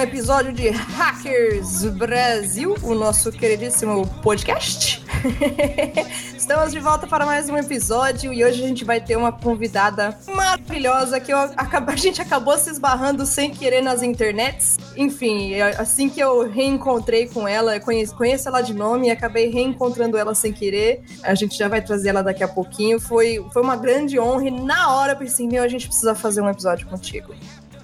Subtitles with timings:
[0.00, 5.04] um episódio de Hackers Brasil, o nosso queridíssimo podcast.
[6.34, 10.18] Estamos de volta para mais um episódio e hoje a gente vai ter uma convidada
[10.34, 14.78] maravilhosa que eu, a gente acabou se esbarrando sem querer nas internets.
[14.96, 20.16] Enfim, assim que eu reencontrei com ela, conheço, conheço ela de nome e acabei reencontrando
[20.16, 21.02] ela sem querer.
[21.22, 22.98] A gente já vai trazer ela daqui a pouquinho.
[22.98, 26.40] Foi, foi uma grande honra e na hora eu pensei, meu, a gente precisa fazer
[26.40, 27.34] um episódio contigo.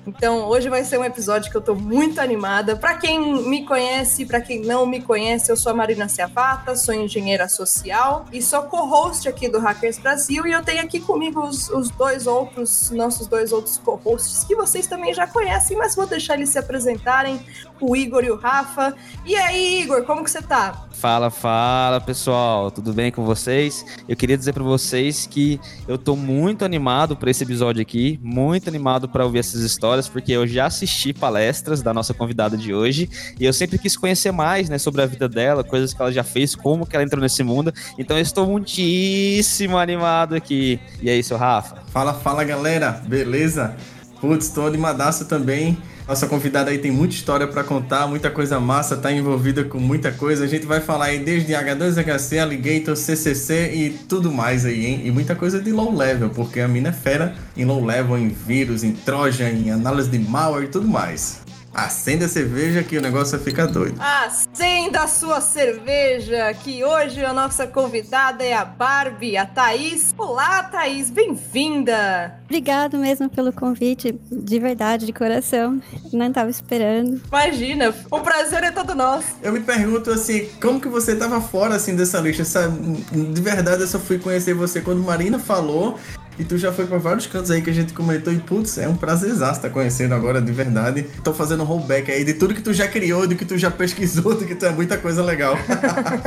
[0.06, 2.76] Então, hoje vai ser um episódio que eu tô muito animada.
[2.76, 6.94] Para quem me conhece, para quem não me conhece, eu sou a Marina Ciavata, sou
[6.94, 10.46] engenheira social e sou co-host aqui do Hackers Brasil.
[10.46, 14.86] E eu tenho aqui comigo os, os dois outros, nossos dois outros co-hosts, que vocês
[14.86, 17.40] também já conhecem, mas vou deixar eles se apresentarem,
[17.80, 18.94] o Igor e o Rafa.
[19.24, 20.86] E aí, Igor, como que você tá?
[20.92, 23.84] Fala, fala pessoal, tudo bem com vocês?
[24.08, 28.66] Eu queria dizer para vocês que eu tô muito animado para esse episódio aqui, muito
[28.68, 33.08] animado para ouvir essas histórias, porque eu já assisti palestras da nossa convidada de hoje
[33.40, 36.22] e eu sempre quis conhecer mais, né, sobre a vida dela, coisas que ela já
[36.22, 37.72] fez, como que ela entrou nesse mundo.
[37.98, 40.78] Então eu estou muitíssimo animado aqui.
[41.00, 41.82] E aí, seu Rafa?
[41.88, 43.74] Fala, fala galera, beleza?
[44.20, 45.78] Putz, tô animadaço também.
[46.08, 50.12] Nossa convidada aí tem muita história para contar, muita coisa massa, tá envolvida com muita
[50.12, 50.44] coisa.
[50.44, 55.02] A gente vai falar aí desde H2HC, Alligator, CCC e tudo mais aí, hein?
[55.04, 58.28] E muita coisa de low level, porque a mina é fera em low level, em
[58.28, 61.45] vírus, em trojan, em análise de malware e tudo mais.
[61.76, 64.00] Acenda a cerveja que o negócio fica doido.
[64.00, 70.14] Acenda a sua cerveja, que hoje a nossa convidada é a Barbie, a Thaís.
[70.16, 72.40] Olá, Thaís, bem-vinda!
[72.46, 75.78] Obrigado mesmo pelo convite, de verdade, de coração.
[76.14, 77.20] Não estava esperando.
[77.28, 79.36] Imagina, o prazer é todo nosso.
[79.42, 82.72] Eu me pergunto assim, como que você estava fora assim dessa lista?
[83.12, 85.98] De verdade, eu só fui conhecer você quando Marina falou
[86.38, 88.88] e tu já foi para vários cantos aí que a gente comentou e, putz, é
[88.88, 91.04] um prazer estar tá conhecendo agora de verdade.
[91.24, 93.70] Tô fazendo um rollback aí de tudo que tu já criou, do que tu já
[93.70, 95.56] pesquisou, do que tu é muita coisa legal.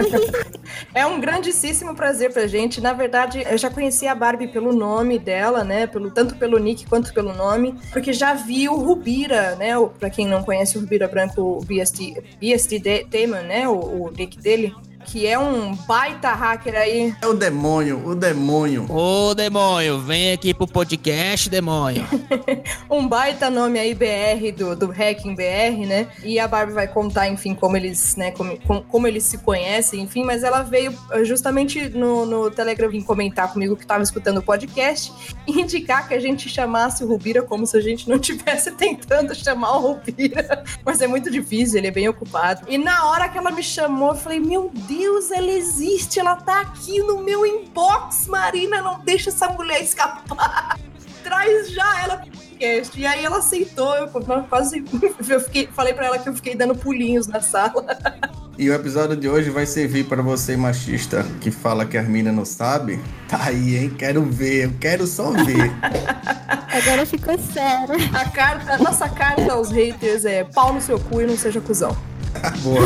[0.94, 2.82] é um grandíssimo prazer pra gente.
[2.82, 5.86] Na verdade, eu já conheci a Barbie pelo nome dela, né?
[5.88, 9.78] Pelo, tanto pelo nick quanto pelo nome, porque já vi o Rubira, né?
[9.78, 13.68] O, pra quem não conhece o Rubira Branco, o BSD, BSD Demon, né?
[13.68, 14.74] O, o nick dele
[15.06, 17.16] que é um baita hacker aí.
[17.22, 18.86] É o demônio, o demônio.
[18.90, 22.06] Ô, demônio, vem aqui pro podcast, demônio.
[22.90, 26.08] um baita nome aí, BR, do, do Hacking BR, né?
[26.24, 30.02] E a Barbie vai contar, enfim, como eles, né, como, como, como eles se conhecem,
[30.02, 34.40] enfim, mas ela veio eh, justamente no, no Telegram vir comentar comigo que tava escutando
[34.40, 35.14] o podcast
[35.48, 39.34] e indicar que a gente chamasse o Rubira como se a gente não tivesse tentando
[39.34, 40.64] chamar o Rubira.
[40.86, 42.66] Mas é muito difícil, ele é bem ocupado.
[42.68, 46.36] E na hora que ela me chamou, eu falei, meu Deus Deus, ela existe, ela
[46.36, 50.80] tá aqui no meu inbox, Marina, não deixa essa mulher escapar.
[51.24, 53.00] Traz já ela pro podcast.
[53.00, 54.08] E aí ela aceitou, eu
[54.50, 54.84] quase
[55.30, 57.86] eu fiquei, falei para ela que eu fiquei dando pulinhos na sala.
[58.58, 62.32] E o episódio de hoje vai servir para você machista que fala que a mina
[62.32, 63.00] não sabe.
[63.28, 63.96] Tá aí, hein?
[63.96, 65.72] Quero ver, eu quero só ver.
[66.68, 67.96] Agora ficou sério.
[68.12, 71.62] A carta, a nossa carta aos haters é pau no seu cu e não seja
[71.62, 71.96] cuzão.
[72.64, 72.80] Boa.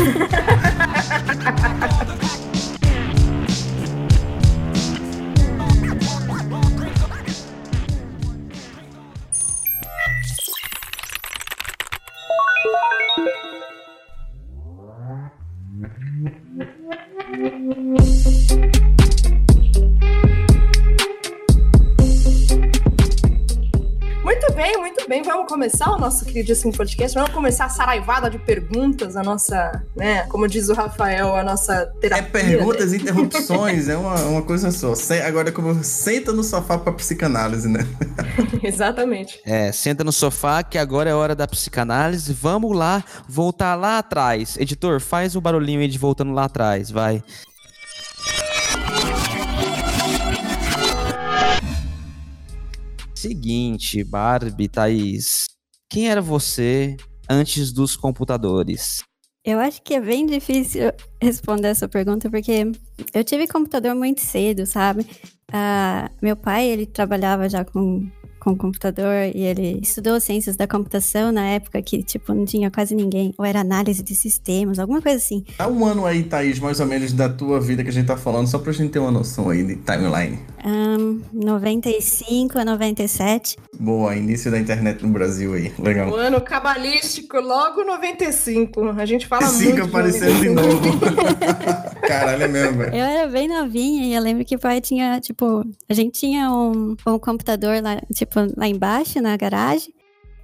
[25.14, 27.14] Bem, vamos começar o nosso queridíssimo podcast.
[27.14, 30.24] Vamos começar a saraivada de perguntas, a nossa, né?
[30.26, 32.26] Como diz o Rafael, a nossa terapia.
[32.26, 33.02] É perguntas e né?
[33.04, 34.92] interrupções, é uma, uma coisa só.
[35.24, 37.86] Agora, como senta no sofá pra psicanálise, né?
[38.60, 39.40] Exatamente.
[39.46, 42.32] É, senta no sofá que agora é hora da psicanálise.
[42.32, 44.56] Vamos lá, voltar lá atrás.
[44.58, 47.22] Editor, faz o barulhinho aí de voltando lá atrás, vai.
[53.24, 55.46] Seguinte, Barbie, Thaís.
[55.88, 56.94] Quem era você
[57.26, 59.02] antes dos computadores?
[59.42, 60.92] Eu acho que é bem difícil
[61.22, 62.70] responder essa pergunta, porque
[63.14, 65.06] eu tive computador muito cedo, sabe?
[65.48, 68.06] Uh, meu pai, ele trabalhava já com
[68.44, 72.94] com computador e ele estudou ciências da computação na época que, tipo, não tinha quase
[72.94, 73.32] ninguém.
[73.38, 75.42] Ou era análise de sistemas, alguma coisa assim.
[75.58, 78.18] Há um ano aí, Thaís, mais ou menos, da tua vida que a gente tá
[78.18, 80.38] falando, só pra gente ter uma noção aí de timeline.
[80.62, 83.56] Um, 95 a 97.
[83.80, 85.72] Boa, início da internet no Brasil aí.
[85.78, 86.10] Legal.
[86.10, 88.90] O ano cabalístico, logo 95.
[88.90, 89.88] A gente fala Cinco muito.
[89.88, 90.80] aparecendo de novo.
[92.06, 92.94] Caralho, é mesmo, velho.
[92.94, 96.50] Eu era bem novinha e eu lembro que o pai tinha, tipo, a gente tinha
[96.50, 99.92] um, um computador lá, tipo, lá embaixo, na garagem.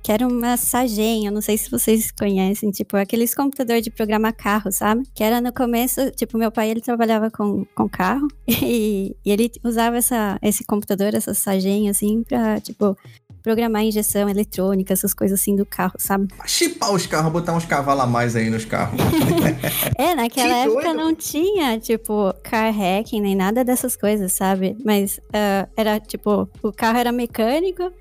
[0.03, 4.73] que era uma Sagenha, não sei se vocês conhecem, tipo, aqueles computadores de programar carro,
[4.73, 5.03] sabe?
[5.15, 9.51] Que era no começo, tipo, meu pai, ele trabalhava com, com carro e, e ele
[9.63, 12.97] usava essa, esse computador, essa Sagenha, assim, pra, tipo,
[13.43, 16.29] programar injeção eletrônica, essas coisas assim do carro, sabe?
[16.47, 19.01] Chipar os carros, botar uns cavalos a mais aí nos carros.
[19.97, 20.97] é, naquela que época doido.
[20.97, 24.77] não tinha, tipo, car hacking nem nada dessas coisas, sabe?
[24.85, 27.93] Mas uh, era, tipo, o carro era mecânico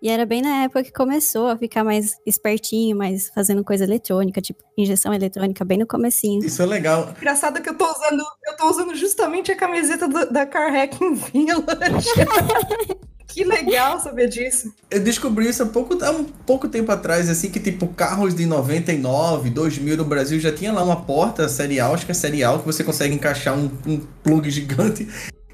[0.00, 4.40] e era bem na época que começou a ficar mais espertinho, mais fazendo coisa eletrônica,
[4.40, 6.44] tipo injeção eletrônica, bem no comecinho.
[6.44, 7.12] Isso é legal.
[7.16, 11.14] Engraçado que eu tô usando, eu tô usando justamente a camiseta do, da Car Hacking
[11.32, 12.08] Village.
[13.28, 14.72] Que legal saber disso.
[14.90, 18.46] Eu descobri isso há pouco, há um pouco tempo atrás, assim, que tipo, carros de
[18.46, 22.66] 99, 2000 no Brasil já tinha lá uma porta serial, acho que é serial, que
[22.66, 25.06] você consegue encaixar um, um plug gigante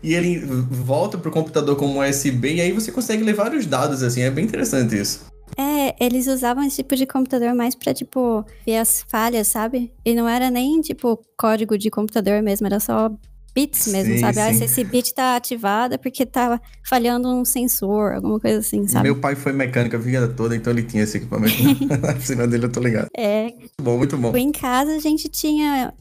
[0.03, 4.23] e ele volta pro computador como USB e aí você consegue levar os dados, assim,
[4.23, 5.25] é bem interessante isso.
[5.57, 9.93] É, eles usavam esse tipo de computador mais pra, tipo, ver as falhas, sabe?
[10.05, 13.11] E não era nem, tipo, código de computador mesmo, era só
[13.55, 14.41] bits mesmo, sim, sabe?
[14.41, 14.51] Ah, sim.
[14.51, 18.87] Ah, se esse bit tá ativado é porque tá falhando um sensor, alguma coisa assim,
[18.89, 19.05] sabe?
[19.05, 21.55] Meu pai foi mecânico a vida toda, então ele tinha esse equipamento.
[22.03, 23.09] Na oficina dele eu tô ligado.
[23.17, 23.45] É.
[23.45, 24.37] Muito bom, muito bom.
[24.37, 25.95] Em casa a gente tinha,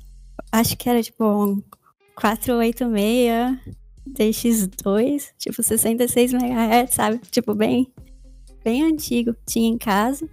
[0.52, 1.62] acho que era tipo um
[2.16, 3.60] 486
[4.10, 7.22] DX2, tipo 66 MHz, sabe?
[7.30, 7.92] Tipo bem,
[8.64, 9.36] bem antigo.
[9.46, 10.28] Tinha em casa.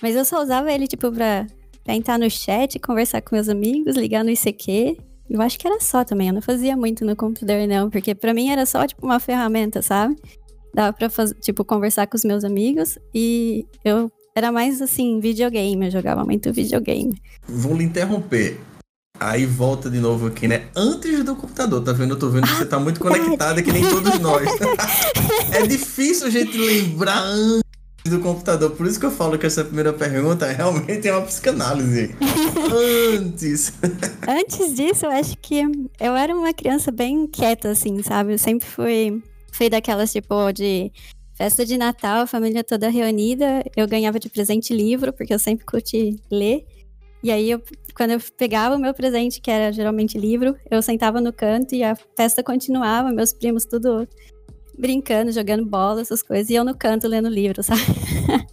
[0.00, 1.46] Mas eu só usava ele, tipo, pra,
[1.82, 4.96] pra entrar no chat, conversar com meus amigos, ligar no ICQ
[5.28, 8.34] eu acho que era só também, eu não fazia muito no computador, não, porque para
[8.34, 10.16] mim era só, tipo, uma ferramenta, sabe?
[10.74, 15.86] Dava pra, fazer, tipo, conversar com os meus amigos e eu era mais, assim, videogame,
[15.86, 17.16] eu jogava muito videogame.
[17.48, 18.60] Vou lhe interromper.
[19.20, 20.66] Aí volta de novo aqui, né?
[20.74, 22.14] Antes do computador, tá vendo?
[22.14, 24.48] Eu tô vendo que você tá muito conectada, que nem todos nós.
[25.54, 27.63] é difícil a gente lembrar antes
[28.10, 28.70] do computador.
[28.72, 32.14] Por isso que eu falo que essa primeira pergunta realmente é uma psicanálise.
[33.16, 33.72] Antes.
[34.28, 35.62] Antes disso, eu acho que
[35.98, 38.34] eu era uma criança bem quieta, assim, sabe?
[38.34, 39.22] Eu sempre fui,
[39.52, 40.92] fui daquelas, tipo, de
[41.34, 43.64] festa de Natal, a família toda reunida.
[43.74, 46.66] Eu ganhava de presente livro, porque eu sempre curti ler.
[47.22, 47.62] E aí, eu,
[47.96, 51.82] quando eu pegava o meu presente, que era geralmente livro, eu sentava no canto e
[51.82, 54.06] a festa continuava, meus primos tudo
[54.78, 57.82] brincando, jogando bola, essas coisas, e eu no canto lendo livro, sabe?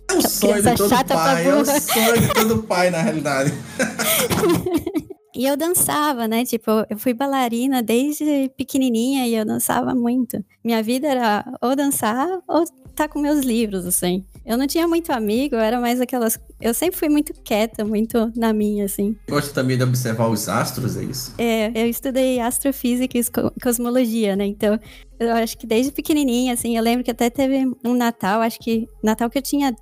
[0.09, 3.53] É o sonho de todo pai, é o sonho de todo pai, na realidade.
[5.33, 6.43] E eu dançava, né?
[6.43, 10.43] Tipo, eu fui bailarina desde pequenininha e eu dançava muito.
[10.63, 14.25] Minha vida era ou dançar ou estar tá com meus livros, assim.
[14.45, 16.37] Eu não tinha muito amigo, eu era mais aquelas.
[16.59, 19.15] Eu sempre fui muito quieta, muito na minha, assim.
[19.29, 21.33] Gosta também de observar os astros, é isso?
[21.37, 23.23] É, eu estudei astrofísica e
[23.61, 24.45] cosmologia, né?
[24.45, 24.79] Então,
[25.21, 28.87] eu acho que desde pequenininha, assim, eu lembro que até teve um Natal, acho que
[29.03, 29.75] Natal que eu tinha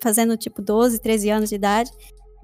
[0.00, 1.90] fazendo tipo 12, 13 anos de idade,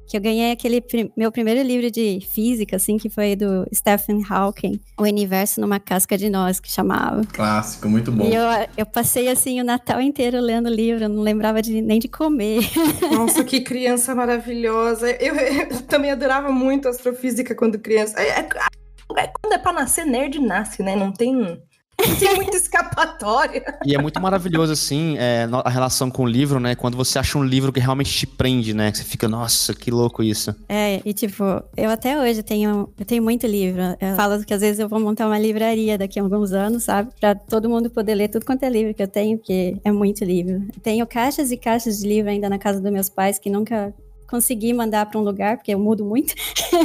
[0.08, 0.82] que eu ganhei aquele
[1.16, 6.18] meu primeiro livro de física, assim, que foi do Stephen Hawking, O Universo numa Casca
[6.18, 7.23] de Nós, que chamava.
[7.32, 8.25] Clássico, muito bom.
[8.25, 8.42] E eu,
[8.76, 12.09] eu passei, assim, o Natal inteiro lendo o livro, eu não lembrava de, nem de
[12.09, 12.61] comer.
[13.11, 15.11] Nossa, que criança maravilhosa.
[15.12, 18.20] Eu, eu também adorava muito astrofísica quando criança.
[18.20, 18.49] É, é,
[19.18, 20.97] é, quando é pra nascer, nerd nasce, né?
[20.97, 21.62] Não tem
[22.18, 23.62] tem muita escapatória.
[23.84, 26.74] E é muito maravilhoso, assim, é, a relação com o livro, né?
[26.74, 28.90] Quando você acha um livro que realmente te prende, né?
[28.90, 30.54] Que você fica, nossa, que louco isso.
[30.68, 31.44] É, e tipo,
[31.76, 33.80] eu até hoje tenho, eu tenho muito livro.
[34.00, 37.10] Eu falo que às vezes eu vou montar uma livraria daqui a alguns anos, sabe?
[37.18, 40.24] Pra todo mundo poder ler tudo quanto é livro que eu tenho, porque é muito
[40.24, 40.62] livro.
[40.82, 43.94] Tenho caixas e caixas de livro ainda na casa dos meus pais que nunca
[44.28, 46.35] consegui mandar para um lugar, porque eu mudo muito.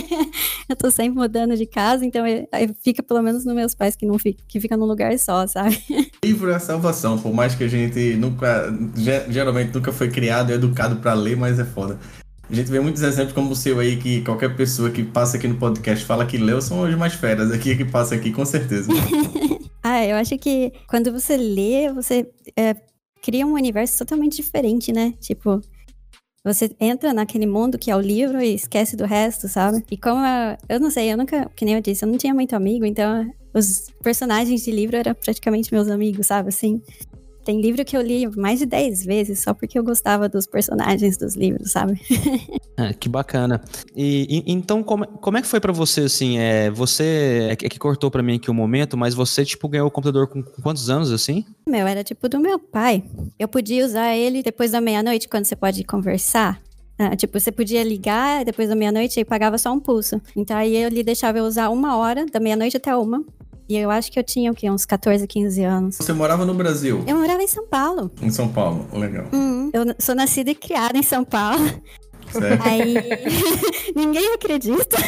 [0.70, 2.48] eu tô sempre mudando de casa, então eu
[2.82, 5.82] fica pelo menos nos meus pais que não fica, que fica num lugar só, sabe?
[6.24, 8.74] Livro é a salvação, por mais que a gente nunca,
[9.30, 11.98] geralmente nunca foi criado e educado para ler, mas é foda.
[12.50, 15.48] A gente vê muitos exemplos como o seu aí, que qualquer pessoa que passa aqui
[15.48, 18.92] no podcast fala que leu, são os mais feras aqui que passa aqui, com certeza.
[19.84, 22.28] ah, eu acho que quando você lê, você
[22.58, 22.76] é,
[23.22, 25.14] cria um universo totalmente diferente, né?
[25.20, 25.62] Tipo,
[26.44, 29.84] você entra naquele mundo que é o livro e esquece do resto, sabe?
[29.92, 32.34] E como eu, eu não sei, eu nunca, que nem eu disse, eu não tinha
[32.34, 36.50] muito amigo, então os personagens de livro eram praticamente meus amigos, sabe?
[36.50, 36.82] Assim,
[37.50, 41.18] tem livro que eu li mais de 10 vezes só porque eu gostava dos personagens
[41.18, 42.00] dos livros, sabe?
[42.78, 43.60] é, que bacana.
[43.96, 46.38] E, e, então, como, como é que foi para você, assim?
[46.38, 47.48] É, você.
[47.50, 49.92] É que, é cortou para mim aqui o um momento, mas você, tipo, ganhou o
[49.92, 51.44] computador com, com, quantos anos, assim?
[51.68, 53.04] Meu, era tipo do meu pai.
[53.40, 56.62] Eu podia usar ele depois da meia-noite, quando você pode conversar.
[57.00, 60.22] Ah, tipo, você podia ligar depois da meia-noite e pagava só um pulso.
[60.36, 63.26] Então aí ele deixava eu usar uma hora, da meia-noite até uma
[63.70, 64.68] E eu acho que eu tinha o quê?
[64.68, 65.98] Uns 14, 15 anos.
[65.98, 67.04] Você morava no Brasil?
[67.06, 68.12] Eu morava em São Paulo.
[68.20, 69.28] Em São Paulo, legal.
[69.32, 69.70] Uhum.
[69.72, 71.64] Eu sou nascida e criada em São Paulo.
[72.32, 72.68] Certo.
[72.68, 72.96] Aí
[73.96, 74.98] ninguém acredita.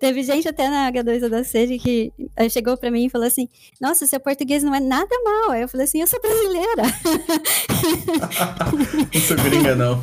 [0.00, 2.12] Teve gente até na H2 da Sede que
[2.50, 3.48] chegou pra mim e falou assim:
[3.80, 5.52] Nossa, seu português não é nada mal.
[5.52, 6.82] Aí eu falei assim: Eu sou brasileira.
[9.14, 10.02] não sou gringa, não.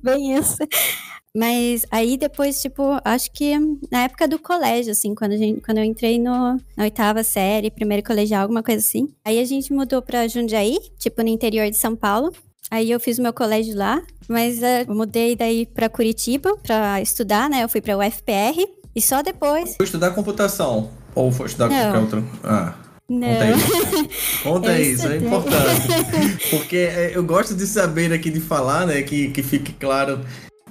[0.00, 0.58] Bem isso.
[1.36, 3.56] Mas aí depois, tipo, acho que
[3.90, 7.70] na época do colégio, assim, quando, a gente, quando eu entrei no, na oitava série,
[7.70, 9.08] primeiro colegial, alguma coisa assim.
[9.24, 12.32] Aí a gente mudou pra Jundiaí, tipo, no interior de São Paulo.
[12.70, 17.00] Aí eu fiz o meu colégio lá, mas uh, eu mudei daí pra Curitiba pra
[17.00, 17.64] estudar, né?
[17.64, 19.76] Eu fui pra UFPR e só depois.
[19.76, 20.90] Foi estudar computação?
[21.14, 21.76] Ou foi estudar Não.
[21.76, 22.28] qualquer outro?
[22.44, 22.74] Ah.
[23.08, 23.28] Não.
[23.28, 23.58] Conta
[24.06, 24.42] isso.
[24.44, 25.88] Conta isso, é importante.
[26.50, 29.02] Porque é, eu gosto de saber aqui, de falar, né?
[29.02, 30.20] Que, que fique claro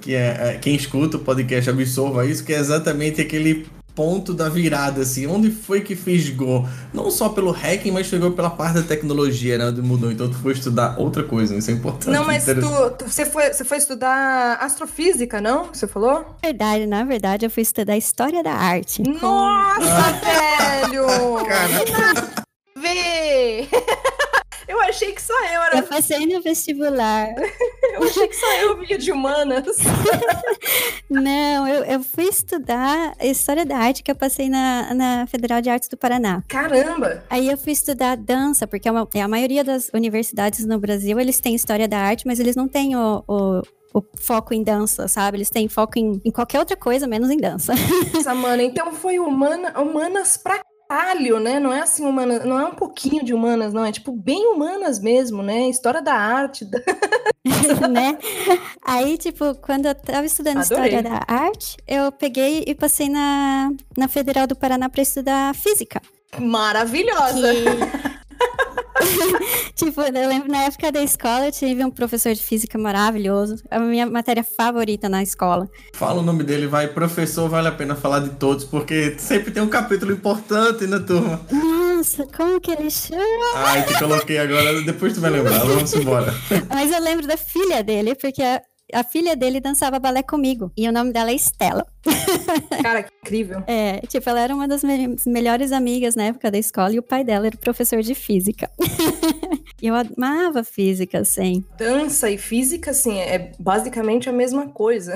[0.00, 4.48] que é, é, quem escuta o podcast absorva isso, que é exatamente aquele ponto da
[4.48, 5.26] virada, assim.
[5.26, 6.66] Onde foi que fisgou?
[6.94, 9.66] Não só pelo hacking, mas chegou pela parte da tecnologia, né?
[9.66, 10.10] Onde mudou.
[10.10, 12.14] Então tu foi estudar outra coisa, isso é importante.
[12.14, 12.54] Não, mas tu,
[12.98, 15.66] tu- você, foi, você foi estudar astrofísica, não?
[15.66, 16.24] Você falou?
[16.42, 19.02] verdade, na verdade, eu fui estudar História da Arte.
[19.02, 21.06] com- Nossa, velho!
[22.80, 23.68] Vê!
[24.82, 25.82] Eu achei que só eu Eu era.
[25.82, 27.28] passei no vestibular.
[27.94, 29.76] Eu achei que só eu via de humanas.
[31.10, 35.68] Não, eu, eu fui estudar História da Arte que eu passei na, na Federal de
[35.68, 36.42] Artes do Paraná.
[36.48, 37.24] Caramba!
[37.28, 41.18] Aí eu fui estudar dança, porque é uma- é a maioria das universidades no Brasil,
[41.18, 43.24] eles têm História da Arte, mas eles não têm o...
[43.28, 45.36] o- o foco em dança, sabe?
[45.38, 47.72] Eles têm foco em, em qualquer outra coisa, menos em dança.
[48.14, 50.60] Nossa, mano, então foi humana, humanas pra
[50.90, 51.60] caralho, né?
[51.60, 53.84] Não é assim, humanas, não é um pouquinho de humanas, não.
[53.84, 55.68] É tipo bem humanas mesmo, né?
[55.68, 56.64] História da arte.
[56.64, 56.80] da-
[57.88, 58.18] né?
[58.84, 60.94] Aí, tipo, quando eu tava estudando Adorei.
[60.96, 66.02] História da Arte, eu peguei e passei na, na Federal do Paraná pra estudar Física.
[66.38, 67.52] Maravilhosa!
[69.74, 73.56] tipo, eu lembro na época da escola eu tive um professor de física maravilhoso.
[73.70, 75.68] A minha matéria favorita na escola.
[75.94, 76.88] fala o nome dele, vai.
[76.88, 81.40] Professor, vale a pena falar de todos, porque sempre tem um capítulo importante na turma.
[81.50, 83.22] Nossa, como que ele chama?
[83.56, 85.58] Ai, te coloquei agora, depois tu vai lembrar.
[85.58, 86.34] Vamos embora.
[86.68, 88.42] Mas eu lembro da filha dele, porque
[88.92, 90.70] a, filha dele dançava balé comigo.
[90.76, 91.86] E o nome dela é Estela.
[92.82, 93.62] Cara, que incrível.
[93.66, 97.02] É, tipo, ela era uma das me- melhores amigas na época da escola e o
[97.02, 98.70] pai dela era professor de física.
[99.82, 101.64] e eu amava física, assim.
[101.78, 105.14] Dança e física, assim, é basicamente a mesma coisa.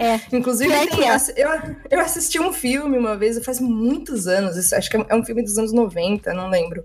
[0.00, 0.20] É.
[0.36, 1.08] Inclusive, tem- é.
[1.10, 1.48] assi- eu,
[1.90, 5.56] eu assisti um filme uma vez, faz muitos anos, acho que é um filme dos
[5.58, 6.84] anos 90, não lembro.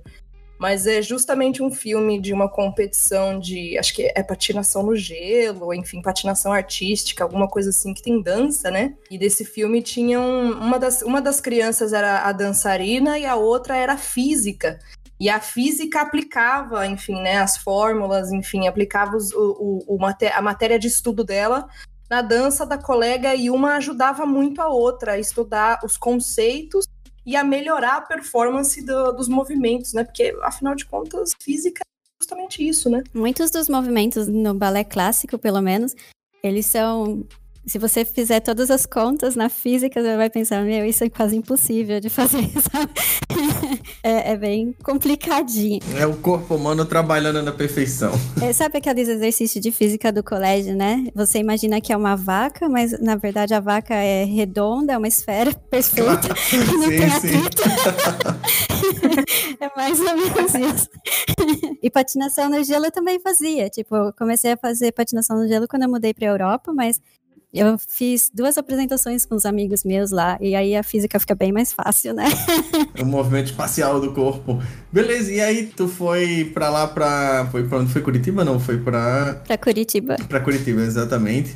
[0.59, 5.73] Mas é justamente um filme de uma competição de, acho que é patinação no gelo,
[5.73, 8.95] enfim, patinação artística, alguma coisa assim, que tem dança, né?
[9.11, 13.35] E desse filme tinha um- uma, das, uma das crianças era a dançarina e a
[13.35, 14.79] outra era a física.
[15.19, 19.97] E a física aplicava, enfim, né, as fórmulas, enfim, aplicava os- o, o-
[20.33, 21.67] a matéria de estudo dela
[22.09, 26.85] na dança da colega e uma ajudava muito a outra a estudar os conceitos
[27.27, 30.03] e a melhorar a performance do- dos movimentos, né?
[30.05, 33.03] Porque, afinal de contas, física é justamente isso, né?
[33.13, 35.93] Muitos dos movimentos no balé clássico, pelo menos,
[36.41, 37.27] eles são.
[37.65, 41.35] Se você fizer todas as contas na física, você vai pensar, meu, isso é quase
[41.35, 42.93] impossível de fazer, sabe?
[44.03, 45.79] É, é bem complicadinho.
[45.97, 48.11] É o corpo humano trabalhando na perfeição.
[48.41, 51.07] É, sabe aqueles exercícios de física do colégio, né?
[51.13, 55.07] Você imagina que é uma vaca, mas na verdade a vaca é redonda, é uma
[55.07, 56.29] esfera perfeita,
[56.73, 57.61] não Sim, tem atrito.
[59.59, 60.89] é mais ou menos isso.
[61.81, 63.69] e patinação no gelo eu também fazia.
[63.69, 67.01] Tipo, eu comecei a fazer patinação no gelo quando eu mudei pra Europa, mas
[67.53, 71.51] eu fiz duas apresentações com os amigos meus lá, e aí a física fica bem
[71.51, 72.25] mais fácil, né?
[72.99, 74.61] o movimento espacial do corpo.
[74.91, 77.47] Beleza, e aí tu foi pra lá pra.
[77.51, 77.91] Foi pra onde?
[77.91, 78.43] Foi Curitiba?
[78.43, 79.41] Não, foi pra.
[79.47, 80.15] pra Curitiba.
[80.27, 81.55] Pra Curitiba, exatamente.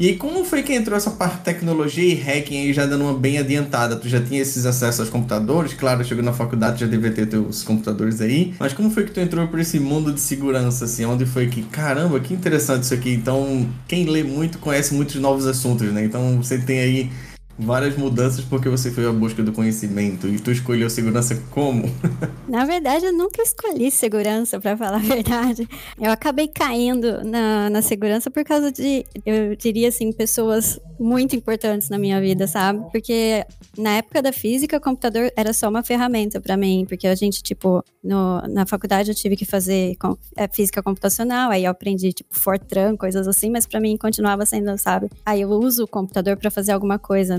[0.00, 3.14] E como foi que entrou essa parte de tecnologia e hacking aí já dando uma
[3.14, 3.96] bem adiantada?
[3.96, 5.74] Tu já tinha esses acessos aos computadores?
[5.74, 8.54] Claro, chegou na faculdade, já devia ter teus computadores aí.
[8.60, 11.04] Mas como foi que tu entrou por esse mundo de segurança, assim?
[11.04, 13.12] Onde foi que, caramba, que interessante isso aqui.
[13.12, 16.04] Então, quem lê muito conhece muitos novos assuntos, né?
[16.04, 17.10] Então você tem aí
[17.58, 20.26] várias mudanças porque você foi à busca do conhecimento.
[20.28, 21.84] E tu escolheu segurança como?
[22.48, 25.68] Na verdade, eu nunca escolhi segurança, pra falar a verdade.
[26.00, 31.88] Eu acabei caindo na, na segurança por causa de, eu diria assim, pessoas muito importantes
[31.88, 32.84] na minha vida, sabe?
[32.90, 33.44] Porque
[33.76, 37.42] na época da física, o computador era só uma ferramenta pra mim, porque a gente,
[37.42, 42.12] tipo, no- na faculdade eu tive que fazer com- é, física computacional, aí eu aprendi,
[42.12, 45.08] tipo, Fortran, coisas assim, mas pra mim continuava sendo, sabe?
[45.24, 47.38] Aí eu uso o computador pra fazer alguma coisa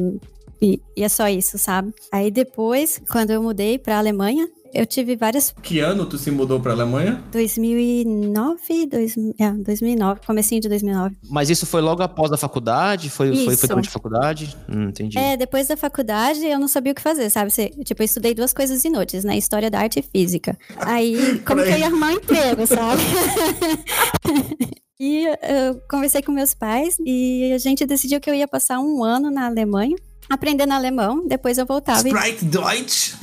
[0.61, 1.93] e, e é só isso, sabe?
[2.11, 5.53] Aí depois, quando eu mudei pra Alemanha, eu tive várias.
[5.63, 7.23] Que ano tu se mudou pra Alemanha?
[7.31, 11.15] 2009, dois, é, 2009, comecinho de 2009.
[11.29, 13.09] Mas isso foi logo após a faculdade?
[13.09, 13.57] Foi, foi, Isso.
[13.61, 14.55] foi durante a faculdade?
[14.69, 15.17] Hum, entendi.
[15.17, 17.49] É, depois da faculdade eu não sabia o que fazer, sabe?
[17.51, 19.37] Você- tipo, eu estudei duas coisas inúteis, né?
[19.37, 20.57] História da arte e física.
[20.77, 23.01] Aí, como que eu ia arrumar um emprego, sabe?
[24.99, 29.03] e eu conversei com meus pais e a gente decidiu que eu ia passar um
[29.03, 29.95] ano na Alemanha.
[30.29, 32.07] Aprendendo alemão, depois eu voltava.
[32.07, 33.13] E, Sprite Deutsch?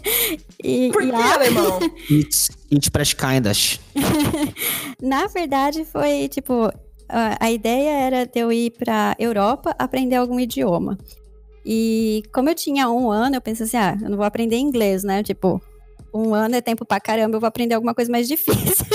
[0.64, 1.78] e, Por e que, a- alemão?
[2.10, 3.78] It's, it's Prashkindas.
[5.02, 6.72] Na verdade, foi tipo.
[7.08, 10.96] A, a ideia era de eu ir pra Europa aprender algum idioma.
[11.64, 15.04] E como eu tinha um ano, eu pensei assim: ah, eu não vou aprender inglês,
[15.04, 15.22] né?
[15.22, 15.60] Tipo,
[16.14, 18.86] um ano é tempo pra caramba, eu vou aprender alguma coisa mais difícil.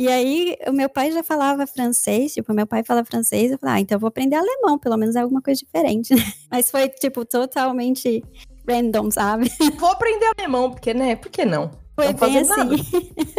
[0.00, 3.74] E aí, o meu pai já falava francês, tipo, meu pai fala francês, eu falei,
[3.74, 6.14] ah, então eu vou aprender alemão, pelo menos é alguma coisa diferente.
[6.50, 8.24] Mas foi, tipo, totalmente
[8.66, 9.52] random, sabe?
[9.78, 11.16] Vou aprender alemão, porque, né?
[11.16, 11.70] Por que não?
[11.94, 12.82] Foi Não bem assim.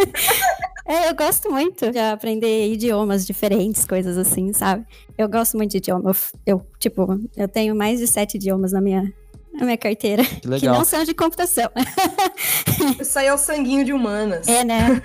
[0.85, 4.85] é, eu gosto muito de aprender idiomas diferentes, coisas assim, sabe?
[5.17, 6.11] Eu gosto muito de idioma.
[6.11, 6.15] Eu,
[6.45, 9.11] eu, tipo, eu tenho mais de sete idiomas na minha,
[9.53, 10.23] na minha carteira.
[10.23, 10.75] Que Que legal.
[10.75, 11.69] não são de computação.
[12.99, 14.47] Isso aí é o sanguinho de humanas.
[14.47, 15.01] É, né?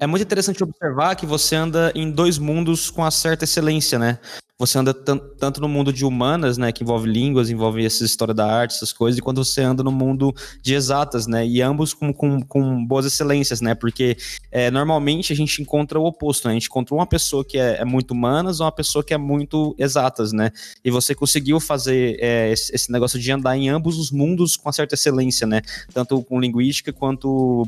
[0.00, 4.18] É muito interessante observar que você anda em dois mundos com uma certa excelência, né?
[4.58, 8.32] Você anda tan- tanto no mundo de humanas, né, que envolve línguas, envolve essa história
[8.32, 11.92] da arte, essas coisas, e quando você anda no mundo de exatas, né, e ambos
[11.92, 14.16] com, com, com boas excelências, né, porque
[14.50, 17.82] é, normalmente a gente encontra o oposto, né, a gente encontra uma pessoa que é,
[17.82, 20.50] é muito humanas ou uma pessoa que é muito exatas, né,
[20.82, 24.72] e você conseguiu fazer é, esse negócio de andar em ambos os mundos com uma
[24.72, 25.60] certa excelência, né,
[25.92, 27.66] tanto com linguística quanto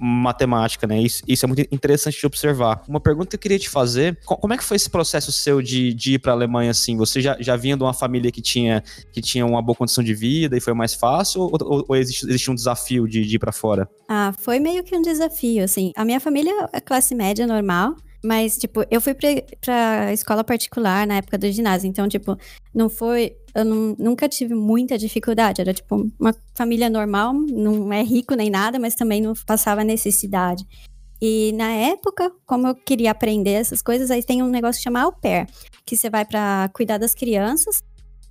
[0.00, 1.00] matemática, né?
[1.00, 2.82] Isso, isso é muito interessante de observar.
[2.88, 5.60] Uma pergunta que eu queria te fazer: co- como é que foi esse processo seu
[5.60, 6.96] de, de ir para a Alemanha assim?
[6.96, 8.82] Você já, já vinha de uma família que tinha,
[9.12, 11.42] que tinha uma boa condição de vida e foi mais fácil?
[11.42, 13.88] Ou, ou, ou existe, existe um desafio de, de ir para fora?
[14.08, 15.92] Ah, foi meio que um desafio, assim.
[15.96, 21.16] A minha família é classe média normal, mas, tipo, eu fui pra, escola particular na
[21.16, 22.36] época do ginásio, então, tipo,
[22.74, 23.36] não foi.
[23.54, 25.60] Eu não- nunca tive muita dificuldade.
[25.60, 30.64] Era, tipo, uma família normal, não é rico nem nada, mas também não passava necessidade.
[31.20, 35.10] E na época, como eu queria aprender essas coisas, aí tem um negócio que chama
[35.12, 35.46] pair,
[35.84, 37.82] que você vai pra cuidar das crianças.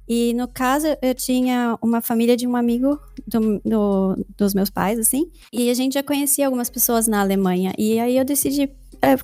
[0.08, 4.98] E no caso, eu tinha uma família de um amigo do- do- dos meus pais,
[4.98, 5.30] assim.
[5.54, 7.74] E a gente já conhecia algumas pessoas na Alemanha.
[7.78, 9.16] E aí eu decidi, é,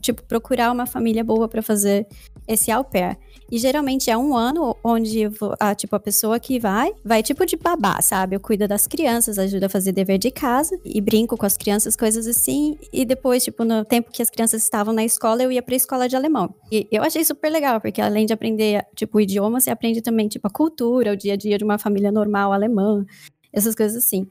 [0.00, 2.06] tipo, procurar uma família boa para fazer
[2.46, 3.16] esse au pair.
[3.50, 5.22] E geralmente é um ano onde
[5.58, 8.36] a, tipo, a pessoa que vai, vai tipo de babá, sabe?
[8.36, 11.96] Eu cuido das crianças, ajudo a fazer dever de casa e brinco com as crianças,
[11.96, 12.78] coisas assim.
[12.92, 16.08] E depois, tipo, no tempo que as crianças estavam na escola, eu ia pra escola
[16.08, 16.54] de alemão.
[16.70, 20.28] E eu achei super legal, porque além de aprender, tipo, o idioma, você aprende também,
[20.28, 23.04] tipo, a cultura, o dia a dia de uma família normal alemã,
[23.52, 24.28] essas coisas assim.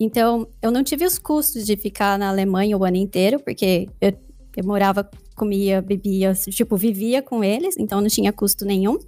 [0.00, 4.14] Então, eu não tive os custos de ficar na Alemanha o ano inteiro, porque eu,
[4.56, 8.98] eu morava, comia, bebia, tipo, vivia com eles, então não tinha custo nenhum.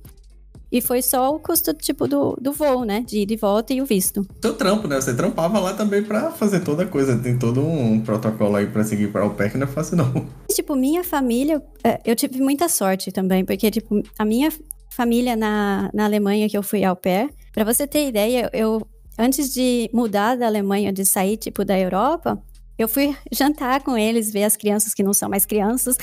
[0.70, 3.04] E foi só o custo, tipo, do, do voo, né?
[3.06, 4.26] De ir e volta e o visto.
[4.40, 4.98] Seu trampo, né?
[4.98, 7.18] Você trampava lá também pra fazer toda a coisa.
[7.18, 10.26] Tem todo um protocolo aí pra seguir para o PEC, não é fácil não.
[10.50, 14.50] Tipo, minha família, é, eu tive muita sorte também, porque, tipo, a minha
[14.90, 18.86] família na, na Alemanha que eu fui ao pé, pra você ter ideia, eu,
[19.18, 22.42] antes de mudar da Alemanha, de sair, tipo, da Europa,
[22.78, 25.96] eu fui jantar com eles, ver as crianças que não são mais crianças.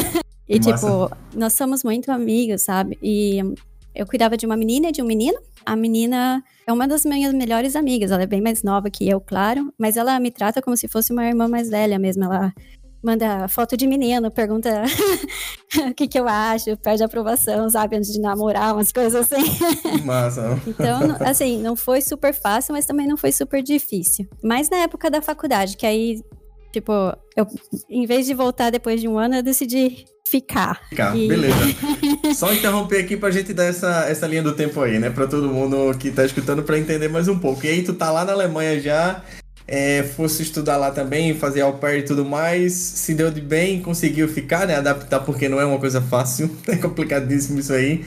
[0.48, 0.86] e, Que massa.
[0.86, 2.98] tipo, nós somos muito amigos, sabe?
[3.02, 3.38] E
[3.94, 5.38] eu cuidava de uma menina e de um menino.
[5.64, 8.10] A menina é uma das minhas melhores amigas.
[8.10, 9.72] Ela é bem mais nova que eu, claro.
[9.78, 12.24] Mas ela me trata como se fosse uma irmã mais velha mesmo.
[12.24, 12.52] Ela
[13.04, 14.82] manda foto de menino, pergunta
[15.90, 17.96] o que, que eu acho, pede aprovação, sabe?
[17.96, 19.44] Antes de namorar, umas coisas assim.
[20.04, 20.58] Massa.
[20.66, 24.26] Então, assim, não foi super fácil, mas também não foi super difícil.
[24.42, 26.20] Mas na época da faculdade, que aí,
[26.72, 26.92] tipo,
[27.36, 27.46] eu,
[27.88, 30.80] em vez de voltar depois de um ano, eu decidi ficar.
[30.96, 31.54] Cá, E- beleza.
[32.34, 35.10] Só interromper aqui pra gente dar essa, essa linha do tempo aí, né?
[35.10, 37.64] Pra todo mundo que tá escutando pra entender mais um pouco.
[37.66, 39.22] E aí, tu tá lá na Alemanha já,
[39.66, 43.80] é, fosse estudar lá também, fazer au pair e tudo mais, se deu de bem,
[43.80, 44.76] conseguiu ficar, né?
[44.76, 48.04] Adaptar, porque não é uma coisa fácil, é complicadíssimo isso aí.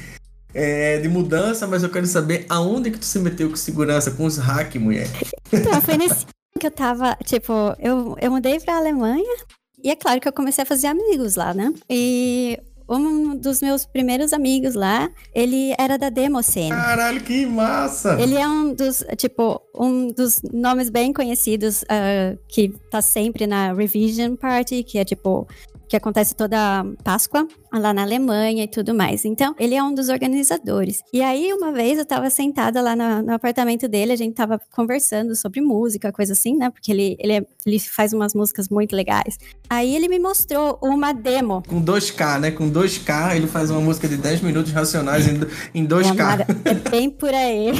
[0.54, 4.26] É, de mudança, mas eu quero saber aonde que tu se meteu com segurança, com
[4.26, 5.08] os hack, mulher.
[5.52, 6.26] Então, foi nesse
[6.60, 9.36] que eu tava, tipo, eu, eu mudei pra Alemanha
[9.84, 11.74] e é claro que eu comecei a fazer amigos lá, né?
[11.89, 16.69] E um dos meus primeiros amigos lá, ele era da Demoscene.
[16.69, 18.19] Caralho, que massa!
[18.19, 23.73] Ele é um dos, tipo, um dos nomes bem conhecidos ah, que tá sempre na
[23.73, 25.47] Revision Party, que é tipo
[25.88, 29.23] que acontece toda Páscoa lá na Alemanha e tudo mais.
[29.23, 31.02] Então, ele é um dos organizadores.
[31.13, 34.60] E aí, uma vez, eu tava sentada lá no, no apartamento dele, a gente tava
[34.71, 36.69] conversando sobre música, coisa assim, né?
[36.69, 39.38] Porque ele, ele, é, ele faz umas músicas muito legais.
[39.69, 41.63] Aí ele me mostrou uma demo.
[41.67, 42.52] Com 2K, né?
[42.52, 45.39] Com 2K, ele faz uma música de 10 minutos racionais em,
[45.73, 46.45] em 2K.
[46.65, 47.71] É, é bem por aí.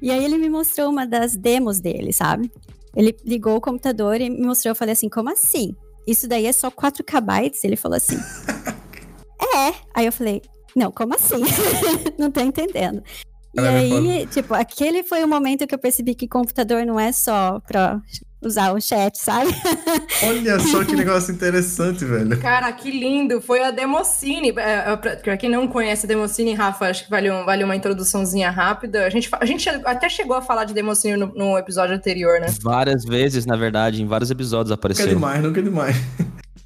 [0.00, 2.50] e aí ele me mostrou uma das demos dele, sabe?
[2.94, 5.74] Ele ligou o computador e me mostrou, eu falei assim, como assim?
[6.06, 7.52] Isso daí é só 4 KB?
[7.64, 8.16] Ele falou assim.
[9.54, 9.74] é.
[9.94, 10.42] Aí eu falei,
[10.74, 11.42] não, como assim?
[12.18, 13.02] não tô entendendo.
[13.54, 17.58] E aí, tipo, aquele foi o momento que eu percebi que computador não é só
[17.60, 18.00] pra
[18.46, 19.50] usar o chat, sabe?
[20.22, 22.38] Olha só que negócio interessante, velho.
[22.40, 23.40] Cara, que lindo.
[23.40, 24.52] Foi a Democine.
[24.56, 27.76] É, é, pra quem não conhece a Democine, Rafa, acho que vale, um, vale uma
[27.76, 29.06] introduçãozinha rápida.
[29.06, 32.46] A gente, a gente até chegou a falar de Democine no, no episódio anterior, né?
[32.62, 35.06] Várias vezes, na verdade, em vários episódios apareceu.
[35.06, 35.96] Nunca é demais, nunca é demais.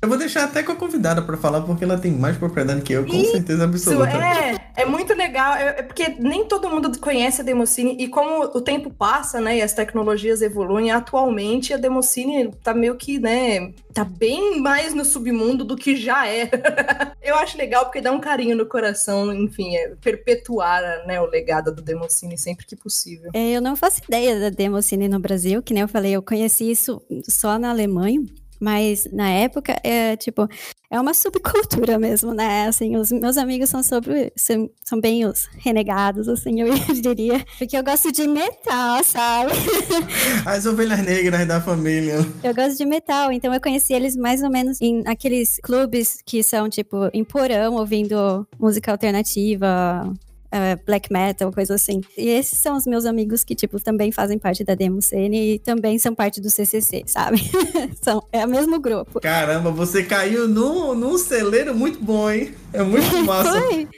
[0.03, 2.91] Eu vou deixar até com a convidada para falar, porque ela tem mais propriedade que
[2.91, 4.09] eu, com Isso, certeza absoluta.
[4.09, 8.45] É, é muito legal, é, é, porque nem todo mundo conhece a Democine, e como
[8.45, 13.75] o tempo passa, né, e as tecnologias evoluem, atualmente a Democine tá meio que, né,
[13.93, 17.15] tá bem mais no submundo do que já era.
[17.23, 21.75] eu acho legal porque dá um carinho no coração, enfim, é perpetuar, né, o legado
[21.75, 23.31] do Democine sempre que possível.
[23.35, 26.71] É, eu não faço ideia da Democine no Brasil, que nem eu falei, eu conheci
[26.71, 28.25] isso só na Alemanha,
[28.61, 30.47] mas na época, é tipo,
[30.91, 32.67] é uma subcultura mesmo, né?
[32.67, 34.33] Assim, os meus amigos são sobre.
[34.37, 34.69] São,
[35.01, 36.69] bem os renegados, assim, eu
[37.01, 37.45] diria.
[37.57, 39.53] Porque eu gosto de metal, sabe?
[40.45, 42.17] As ovelhas negras da família.
[42.43, 46.43] Eu gosto de metal, então eu conheci eles mais ou menos em aqueles clubes que
[46.43, 50.13] são, tipo, em porão, ouvindo música alternativa,
[50.53, 52.01] uh, black metal, coisa assim.
[52.17, 55.59] E esses são os meus amigos que, tipo, também fazem parte da Demo Scene e
[55.59, 57.41] também são parte do CCC, sabe?
[58.03, 59.21] são, é o mesmo grupo.
[59.21, 62.55] Caramba, você caiu num, num celeiro muito bom, hein?
[62.73, 63.61] É muito massa.
[63.61, 63.89] Foi.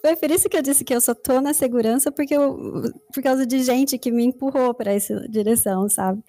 [0.00, 3.20] Foi por isso que eu disse que eu só tô na segurança, porque eu, por
[3.24, 6.22] causa de gente que me empurrou para essa direção, sabe?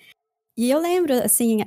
[0.58, 1.60] E eu lembro, assim,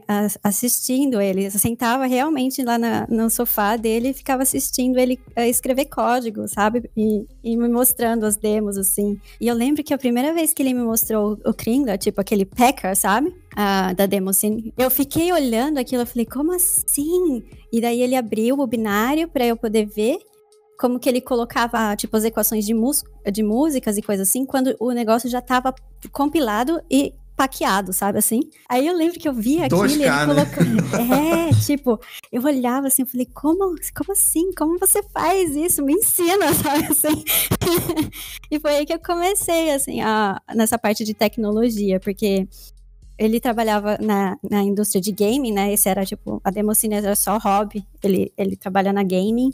[0.42, 5.48] assistindo ele, eu sentava realmente lá na, no sofá dele e ficava assistindo ele eh,
[5.48, 6.90] escrever código, sabe?
[6.96, 9.16] E, e, me mostrando as demos, assim.
[9.40, 12.44] E eu lembro que a primeira vez que ele me mostrou o Kringler, tipo aquele
[12.44, 13.32] Packer, sabe?
[13.54, 17.44] Ah, da assim, eu fiquei olhando aquilo, eu falei, como assim?
[17.72, 20.18] E daí ele abriu o binário para eu poder ver
[20.80, 22.74] como que ele colocava, tipo, as equações de,
[23.30, 25.74] de músicas e coisas assim, quando o negócio já estava
[26.10, 28.40] compilado e paqueado, sabe assim?
[28.68, 30.26] Aí eu lembro que eu vi aquilo e ele né?
[30.26, 30.80] colocando.
[31.00, 31.98] É, tipo,
[32.30, 34.52] eu olhava assim, eu falei, como, como assim?
[34.52, 35.82] Como você faz isso?
[35.82, 37.24] Me ensina, sabe assim?
[38.50, 42.46] e foi aí que eu comecei, assim, a, nessa parte de tecnologia, porque
[43.18, 45.72] ele trabalhava na, na indústria de gaming, né?
[45.72, 47.86] Esse era, tipo, a Democine era só hobby.
[48.02, 49.50] Ele, ele trabalha na gaming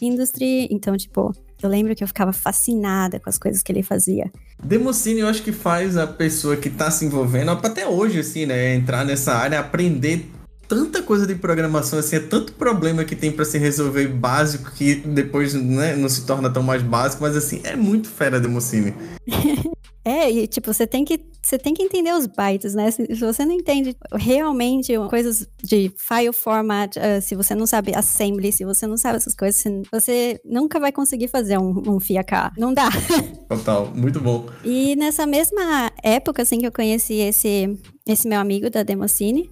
[0.00, 1.32] industry, então, tipo,
[1.64, 4.30] eu lembro que eu ficava fascinada com as coisas que ele fazia.
[4.62, 8.74] Democine, eu acho que faz a pessoa que tá se envolvendo, até hoje, assim, né?
[8.74, 10.30] Entrar nessa área, aprender
[10.68, 14.94] tanta coisa de programação, assim, é tanto problema que tem para se resolver básico que
[14.94, 18.94] depois né, não se torna tão mais básico, mas assim, é muito fera Democine.
[20.04, 22.90] É, e tipo, você tem que você tem que entender os bytes, né?
[22.90, 28.52] Se, você não entende realmente coisas de file format, uh, se você não sabe assembly,
[28.52, 32.52] se você não sabe essas coisas, você nunca vai conseguir fazer um, um FIAK.
[32.56, 32.88] Não dá.
[33.48, 34.46] Total, muito bom.
[34.64, 39.50] E nessa mesma época, assim, que eu conheci esse, esse meu amigo da Democine,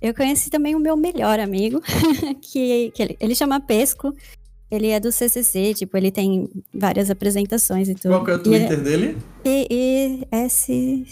[0.00, 1.82] eu conheci também o meu melhor amigo,
[2.40, 4.14] que, que ele, ele chama Pesco.
[4.70, 8.10] Ele é do CCC, tipo, ele tem várias apresentações e tudo.
[8.12, 8.82] Qual que é o Twitter ele...
[8.82, 9.16] dele?
[9.42, 11.06] P-E-S-C...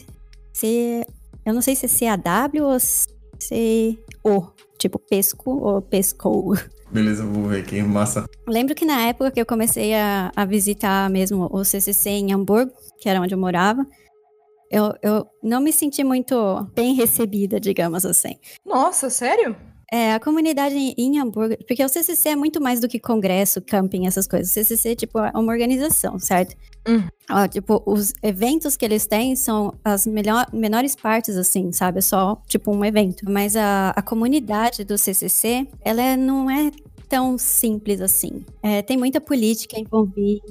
[1.44, 4.48] Eu não sei se é C-A-W ou C-O.
[4.78, 6.54] Tipo, pesco ou pesco.
[6.90, 8.26] Beleza, vou ver aqui, massa.
[8.48, 12.72] Lembro que na época que eu comecei a, a visitar mesmo o CCC em Hamburgo,
[13.00, 13.86] que era onde eu morava,
[14.70, 18.36] eu, eu não me senti muito bem recebida, digamos assim.
[18.64, 19.56] Nossa, sério?
[19.92, 24.06] É, a comunidade em Hamburgo, porque o CCC é muito mais do que congresso, camping,
[24.06, 24.50] essas coisas.
[24.50, 26.56] O CCC, tipo, é uma organização, certo?
[26.88, 27.04] Hum.
[27.30, 31.98] Ó, tipo, os eventos que eles têm são as melhor, menores partes, assim, sabe?
[31.98, 33.24] É só, tipo, um evento.
[33.28, 36.70] Mas a, a comunidade do CCC, ela é, não é
[37.08, 38.44] tão simples assim.
[38.62, 40.42] É, tem muita política envolvida.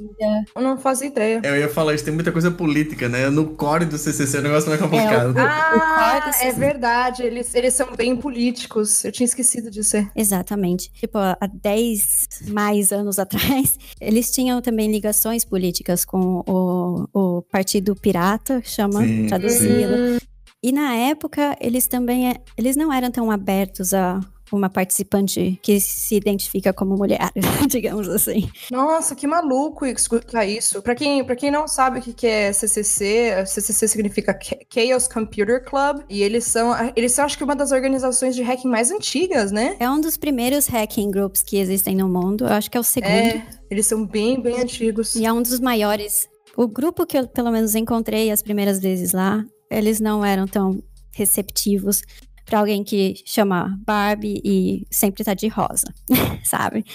[0.56, 1.42] Eu não faço ideia.
[1.44, 3.30] Eu ia falar isso, tem muita coisa política, né?
[3.30, 5.38] No core do CCC o negócio mais complicado.
[5.38, 7.24] É, o, ah, o é verdade.
[7.24, 9.04] Eles, eles são bem políticos.
[9.04, 10.10] Eu tinha esquecido de ser.
[10.16, 10.92] Exatamente.
[10.94, 17.96] Tipo, há 10 mais anos atrás, eles tinham também ligações políticas com o, o Partido
[17.96, 20.20] Pirata, chama, traduzido.
[20.64, 24.20] E na época, eles também, eles não eram tão abertos a
[24.52, 27.32] uma participante que se identifica como mulher,
[27.68, 28.50] digamos assim.
[28.72, 30.82] Nossa, que maluco escutar isso.
[30.82, 34.38] Para quem, pra quem não sabe o que é CCC, CCC significa
[34.72, 38.70] Chaos Computer Club, e eles são, eles são acho que uma das organizações de hacking
[38.70, 39.76] mais antigas, né?
[39.80, 42.84] É um dos primeiros hacking groups que existem no mundo, eu acho que é o
[42.84, 43.12] segundo.
[43.12, 45.16] É, eles são bem, bem antigos.
[45.16, 46.28] E é um dos maiores.
[46.56, 50.82] O grupo que eu, pelo menos, encontrei as primeiras vezes lá, eles não eram tão
[51.12, 52.02] receptivos
[52.46, 55.94] para alguém que chama Barbie e sempre tá de rosa,
[56.44, 56.86] sabe?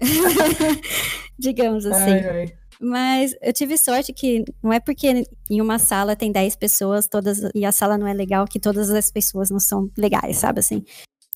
[1.38, 2.12] Digamos assim.
[2.12, 2.52] Ai, ai.
[2.82, 7.42] Mas eu tive sorte que não é porque em uma sala tem 10 pessoas todas
[7.54, 10.82] e a sala não é legal que todas as pessoas não são legais, sabe assim?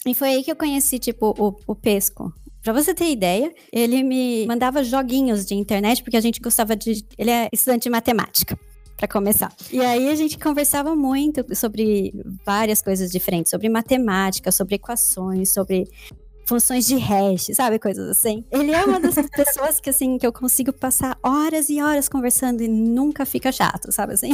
[0.07, 2.33] E foi aí que eu conheci, tipo, o, o Pesco.
[2.63, 7.05] Pra você ter ideia, ele me mandava joguinhos de internet, porque a gente gostava de.
[7.19, 8.59] Ele é estudante de matemática
[8.97, 9.53] para começar.
[9.73, 12.13] E aí a gente conversava muito sobre
[12.45, 15.89] várias coisas diferentes, sobre matemática, sobre equações, sobre
[16.47, 17.79] funções de hash, sabe?
[17.79, 18.45] Coisas assim.
[18.51, 22.63] Ele é uma das pessoas que, assim, que eu consigo passar horas e horas conversando
[22.63, 24.33] e nunca fica chato, sabe assim?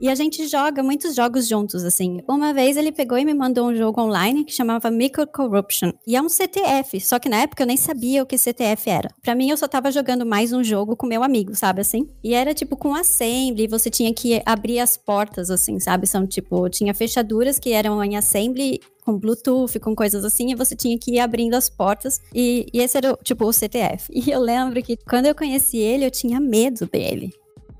[0.00, 2.22] E a gente joga muitos jogos juntos, assim.
[2.26, 5.92] Uma vez ele pegou e me mandou um jogo online que chamava Micro Corruption.
[6.06, 9.10] E é um CTF, só que na época eu nem sabia o que CTF era.
[9.22, 12.08] Para mim, eu só tava jogando mais um jogo com meu amigo, sabe assim?
[12.24, 16.06] E era tipo com assembly, você tinha que abrir as portas, assim, sabe?
[16.06, 20.74] São tipo, tinha fechaduras que eram em assembly com Bluetooth, com coisas assim, e você
[20.76, 22.20] tinha que ir abrindo as portas.
[22.34, 24.10] E, e esse era, tipo, o CTF.
[24.12, 27.30] E eu lembro que quando eu conheci ele, eu tinha medo dele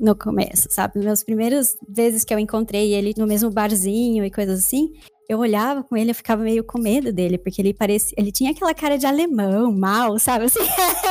[0.00, 0.98] no começo, sabe?
[0.98, 4.94] Meus primeiras vezes que eu encontrei ele no mesmo barzinho e coisas assim,
[5.30, 8.12] eu olhava com ele, eu ficava meio com medo dele, porque ele parecia.
[8.18, 10.46] Ele tinha aquela cara de alemão, mal, sabe?
[10.46, 10.58] Assim.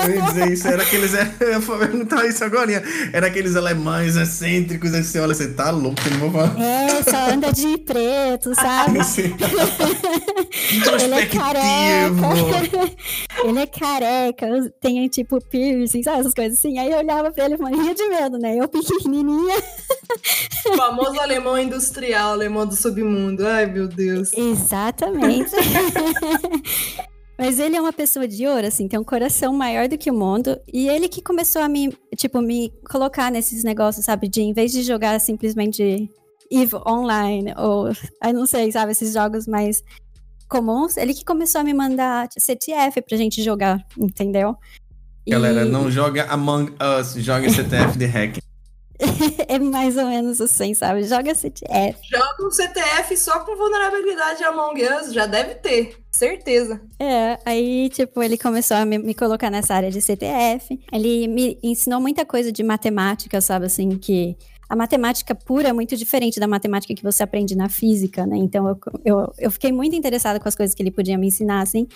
[0.03, 1.13] Eu ia dizer isso, era aqueles.
[1.39, 2.83] Eu ia perguntar isso agora.
[3.13, 6.53] Era aqueles alemães excêntricos, assim, olha, você tá louco, não vou falar.
[6.61, 8.99] É, só anda de preto, sabe?
[11.01, 12.27] ele é careca.
[13.45, 16.19] ele é careca, tem tipo piercing, sabe?
[16.19, 16.77] Essas coisas assim.
[16.77, 18.57] Aí eu olhava pra ele e morria de medo, né?
[18.57, 19.55] Eu pequenininha.
[20.65, 23.47] O famoso alemão industrial, alemão do submundo.
[23.47, 24.08] Ai, meu Deus.
[24.13, 24.33] Deus.
[24.33, 25.51] Exatamente.
[27.37, 30.13] Mas ele é uma pessoa de ouro, assim, tem um coração maior do que o
[30.13, 30.59] mundo.
[30.71, 34.27] E ele que começou a me, tipo, me colocar nesses negócios, sabe?
[34.27, 36.09] De em vez de jogar simplesmente
[36.51, 38.91] EVE Online, ou, eu não sei, sabe?
[38.91, 39.81] Esses jogos mais
[40.49, 44.57] comuns, ele que começou a me mandar CTF pra gente jogar, entendeu?
[45.25, 45.69] Galera, e...
[45.69, 48.48] não joga Among Us, joga CTF de hack.
[49.47, 51.03] é mais ou menos assim, sabe?
[51.03, 51.99] Joga CTF.
[52.03, 56.81] Joga um CTF só com vulnerabilidade Among Us, já deve ter, certeza.
[56.99, 60.79] É, aí, tipo, ele começou a me, me, colocar nessa área de CTF.
[60.91, 63.67] Ele me ensinou muita coisa de matemática, sabe?
[63.67, 64.37] Assim, que
[64.69, 68.37] a matemática pura é muito diferente da matemática que você aprende na física, né?
[68.37, 71.61] Então, eu, eu, eu fiquei muito interessada com as coisas que ele podia me ensinar,
[71.61, 71.87] assim.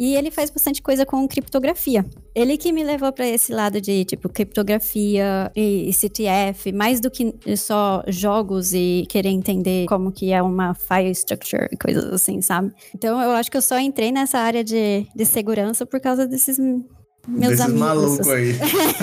[0.00, 2.06] E ele faz bastante coisa com criptografia.
[2.34, 7.34] Ele que me levou para esse lado de, tipo, criptografia e, CTF, mais do que
[7.54, 12.72] só jogos e querer entender como que é uma file structure e coisas assim, sabe?
[12.94, 16.58] Então eu acho que eu só entrei nessa área de, de segurança por causa desses
[17.26, 17.80] meus Desses amigos.
[17.80, 18.56] malucos aí.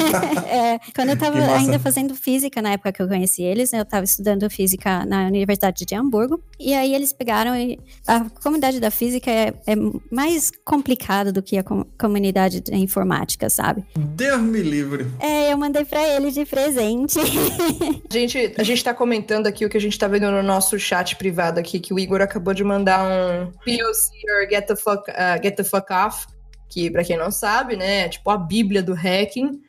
[0.49, 4.03] é, quando eu tava ainda fazendo física, na época que eu conheci eles, eu tava
[4.05, 9.29] estudando física na Universidade de Hamburgo, e aí eles pegaram e a comunidade da física
[9.29, 9.75] é, é
[10.11, 13.85] mais complicada do que a com comunidade da informática, sabe?
[13.95, 15.07] Deus me livre.
[15.19, 17.19] É, eu mandei pra eles de presente.
[17.19, 17.23] a,
[18.13, 21.15] gente, a gente tá comentando aqui o que a gente tá vendo no nosso chat
[21.15, 25.41] privado aqui, que o Igor acabou de mandar um POC or Get the Fuck, uh,
[25.41, 26.27] get the fuck Off
[26.69, 29.61] que para quem não sabe, né, é tipo a bíblia do hacking.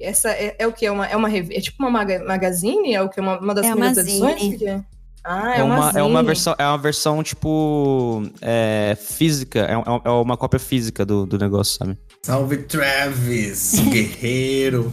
[0.00, 0.84] Essa é, é o que?
[0.84, 2.94] É uma, é uma é tipo uma maga, magazine?
[2.94, 3.20] É o que?
[3.20, 4.84] Uma, uma das é primeiras edições?
[5.24, 10.00] Ah, é, é uma, é uma versão, é uma versão tipo é, física, é, é,
[10.04, 11.98] é uma cópia física do, do negócio, sabe?
[12.22, 14.92] Salve Travis, guerreiro.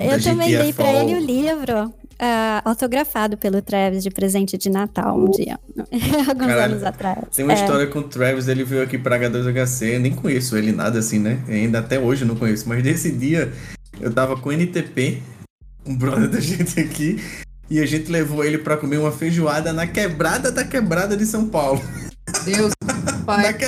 [0.00, 5.18] Eu também dei pra ele o livro uh, autografado pelo Travis de presente de Natal
[5.18, 5.58] um dia,
[6.28, 7.18] alguns Caralho, anos atrás.
[7.34, 7.56] Tem uma é.
[7.56, 11.42] história com o Travis, ele veio aqui pra H2HC, nem conheço ele nada assim, né?
[11.48, 13.52] Ainda até hoje não conheço, mas nesse dia
[14.00, 15.20] eu tava com o NTP,
[15.84, 17.20] um brother da gente aqui,
[17.68, 21.48] e a gente levou ele para comer uma feijoada na quebrada da quebrada de São
[21.48, 21.82] Paulo.
[22.44, 22.72] Deus,
[23.26, 23.52] pai.
[23.54, 23.66] Que...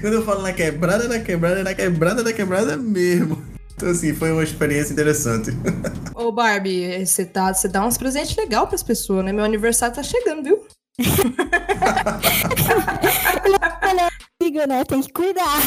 [0.00, 3.55] Quando eu falo na quebrada da quebrada, é na quebrada da quebrada mesmo.
[3.76, 5.50] Então, assim, foi uma experiência interessante.
[6.14, 9.32] Ô, Barbie, você tá, você dá uns presentes legais pras pessoas, né?
[9.32, 10.66] Meu aniversário tá chegando, viu?
[14.56, 14.84] amigo, né?
[14.84, 15.60] Tem que cuidar.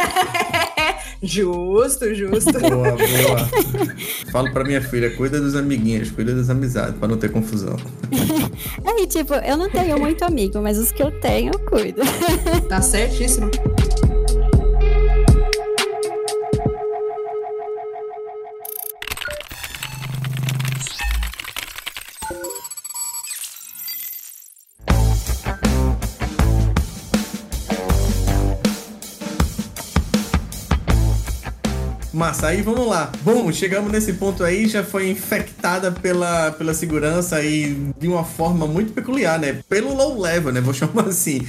[1.22, 2.52] justo, justo.
[2.60, 3.48] Boa, boa.
[4.30, 7.76] Falo pra minha filha, cuida dos amiguinhos, cuida das amizades, pra não ter confusão.
[8.84, 12.02] Aí, tipo, eu não tenho muito amigo, mas os que eu tenho, eu cuido.
[12.68, 13.50] Tá certíssimo.
[32.34, 33.12] Massa, aí vamos lá.
[33.22, 38.66] Bom, chegamos nesse ponto aí, já foi infectada pela, pela segurança aí de uma forma
[38.66, 39.60] muito peculiar, né?
[39.68, 40.60] Pelo low level, né?
[40.60, 41.40] Vou chamar assim.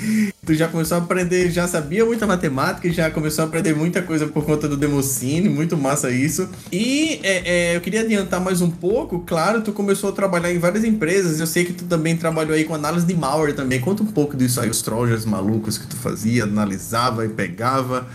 [0.45, 4.27] Tu já começou a aprender, já sabia muita matemática, já começou a aprender muita coisa
[4.27, 6.47] por conta do Democine, muito massa isso.
[6.71, 10.59] E é, é, eu queria adiantar mais um pouco, claro, tu começou a trabalhar em
[10.59, 13.81] várias empresas, eu sei que tu também trabalhou aí com análise de malware também.
[13.81, 18.07] Conta um pouco disso aí, os trojans malucos que tu fazia, analisava e pegava.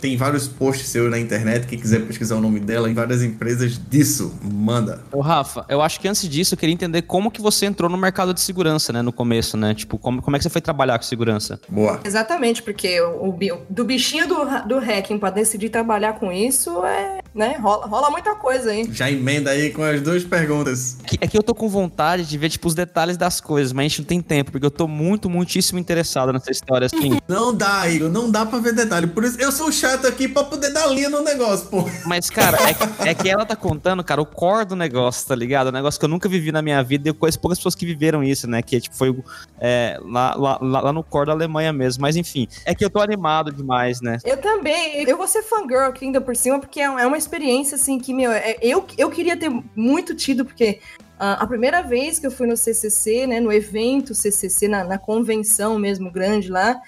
[0.00, 3.80] Tem vários posts seus na internet, quem quiser pesquisar o nome dela, em várias empresas
[3.88, 4.34] disso.
[4.42, 5.02] Manda.
[5.12, 7.96] Ô, Rafa, eu acho que antes disso eu queria entender como que você entrou no
[7.96, 9.02] mercado de segurança, né?
[9.02, 9.74] No começo, né?
[9.74, 11.60] Tipo, como, como é que você foi trabalhar com segurança?
[11.68, 12.00] Boa.
[12.04, 17.20] Exatamente, porque o, o do bichinho do, do hacking pra decidir trabalhar com isso, é,
[17.34, 17.56] né?
[17.60, 18.88] Rola, rola muita coisa aí.
[18.92, 20.96] Já emenda aí com as duas perguntas.
[21.20, 23.88] É que eu tô com vontade de ver, tipo, os detalhes das coisas, mas a
[23.88, 27.18] gente não tem tempo, porque eu tô muito, muitíssimo interessado nessa história, assim.
[27.28, 29.06] Não dá, Igor, não dá pra ver detalhe.
[29.06, 31.84] Por isso, eu sou o chato aqui pra poder dar linha no negócio, pô.
[32.06, 35.34] Mas, cara, é que, é que ela tá contando, cara, o core do negócio, tá
[35.34, 35.68] ligado?
[35.68, 37.84] O negócio que eu nunca vivi na minha vida e eu conheço poucas pessoas que
[37.84, 38.62] viveram isso, né?
[38.62, 39.16] Que, tipo, foi
[39.58, 42.02] é, lá, lá, lá no core da Alemanha mesmo.
[42.02, 44.18] Mas, enfim, é que eu tô animado demais, né?
[44.24, 45.02] Eu também.
[45.08, 48.14] Eu vou ser fangirl aqui ainda por cima, porque é, é uma experiência, assim, que,
[48.14, 50.80] meu, é, eu, eu queria ter muito tido, porque
[51.18, 55.78] a primeira vez que eu fui no CCC, né, no evento CCC, na, na convenção
[55.78, 56.80] mesmo grande lá,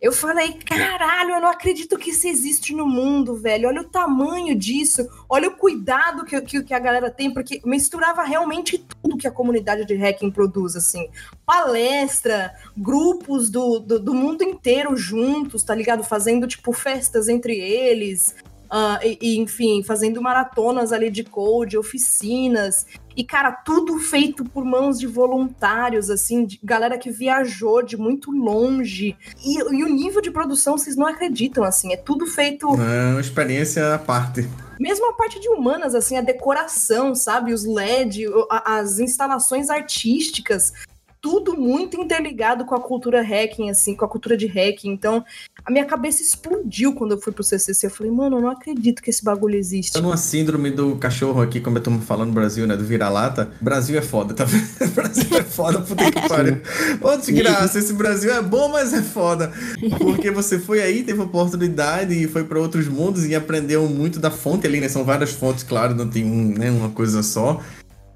[0.00, 3.68] eu falei, caralho, eu não acredito que isso existe no mundo, velho.
[3.68, 8.22] Olha o tamanho disso, olha o cuidado que, que, que, a galera tem, porque misturava
[8.22, 11.06] realmente tudo que a comunidade de hacking produz, assim.
[11.44, 16.02] Palestra, grupos do, do, do mundo inteiro juntos, tá ligado?
[16.02, 18.34] Fazendo, tipo, festas entre eles.
[18.70, 22.86] Uh, e, e, enfim, fazendo maratonas ali de code, oficinas.
[23.16, 28.30] E, cara, tudo feito por mãos de voluntários, assim, de galera que viajou de muito
[28.30, 29.16] longe.
[29.44, 32.68] E, e o nível de produção, vocês não acreditam, assim, é tudo feito.
[32.80, 34.48] É uma experiência à parte.
[34.78, 37.52] Mesmo a parte de humanas, assim, a decoração, sabe?
[37.52, 38.26] Os LED,
[38.64, 40.72] as instalações artísticas
[41.20, 44.90] tudo muito interligado com a cultura hacking, assim, com a cultura de hacking.
[44.90, 45.24] Então,
[45.64, 47.86] a minha cabeça explodiu quando eu fui pro CCC.
[47.86, 49.92] Eu falei, mano, eu não acredito que esse bagulho existe.
[49.92, 52.76] Tô numa síndrome do cachorro aqui, como eu tô falando no Brasil, né?
[52.76, 53.50] Do vira-lata.
[53.60, 54.66] Brasil é foda, tá vendo?
[54.94, 56.60] Brasil é foda, puta que pariu.
[57.00, 59.52] Ô, desgraça, esse Brasil é bom, mas é foda.
[59.98, 64.30] Porque você foi aí, teve oportunidade e foi para outros mundos e aprendeu muito da
[64.30, 64.88] fonte ali, né?
[64.88, 67.60] São várias fontes, claro, não tem um, né, uma coisa só.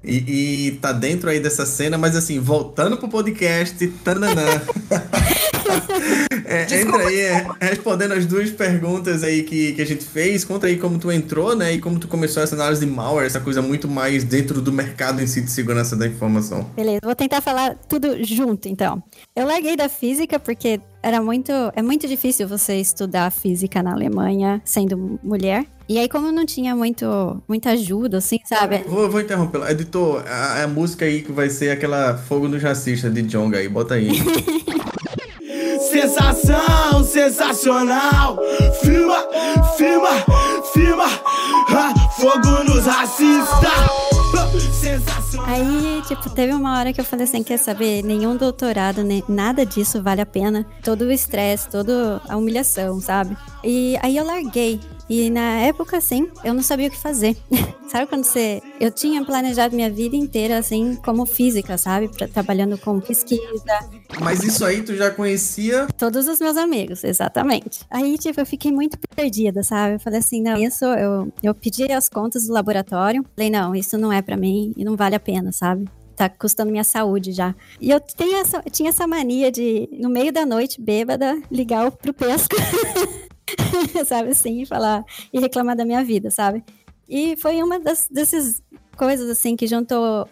[0.05, 4.61] E, e tá dentro aí dessa cena, mas assim, voltando pro podcast, tananã.
[6.45, 10.45] é, entra aí, é, respondendo as duas perguntas aí que, que a gente fez.
[10.45, 11.73] Conta aí como tu entrou, né?
[11.73, 15.21] E como tu começou essa análise de malware, essa coisa muito mais dentro do mercado
[15.21, 16.69] em si de segurança da informação.
[16.75, 19.01] Beleza, vou tentar falar tudo junto, então.
[19.35, 21.51] Eu larguei da física porque era muito.
[21.75, 25.65] É muito difícil você estudar física na Alemanha sendo mulher.
[25.87, 28.79] E aí, como não tinha muito, muita ajuda, assim, sabe?
[28.87, 29.69] Vou, vou interromper.
[29.69, 33.69] Editor, a, a, música aí que vai ser aquela Fogo no Racista de Jonga aí,
[33.69, 34.09] bota aí.
[35.79, 38.37] Sensação, sensacional.
[38.81, 39.17] Firma,
[39.77, 40.09] firma,
[40.73, 41.07] firma.
[42.17, 44.15] fogo nos racistas.
[45.45, 49.65] Aí, tipo, teve uma hora que eu falei assim, quer saber, nenhum doutorado, nem nada
[49.65, 50.65] disso vale a pena.
[50.83, 53.37] Todo o estresse, toda a humilhação, sabe?
[53.63, 54.79] E aí eu larguei.
[55.09, 57.37] E na época, assim, eu não sabia o que fazer.
[57.87, 58.61] sabe quando você.
[58.79, 62.07] Eu tinha planejado minha vida inteira, assim, como física, sabe?
[62.07, 63.79] Pra, trabalhando com pesquisa.
[64.19, 65.87] Mas isso aí tu já conhecia?
[65.97, 67.81] Todos os meus amigos, exatamente.
[67.89, 69.95] Aí, tipo, eu fiquei muito perdida, sabe?
[69.95, 70.85] Eu falei assim, não, isso.
[70.85, 73.23] Eu, eu pedi as contas do laboratório.
[73.35, 75.85] Falei, não, isso não é para mim e não vale a pena, sabe?
[76.15, 77.53] tá custando minha saúde já.
[77.79, 82.13] E eu tenho essa, tinha essa mania de, no meio da noite, bêbada, ligar pro
[82.13, 82.55] pesco.
[84.05, 86.63] sabe assim, e falar e reclamar da minha vida, sabe?
[87.07, 88.61] E foi uma das, desses
[88.97, 90.27] coisas assim que juntou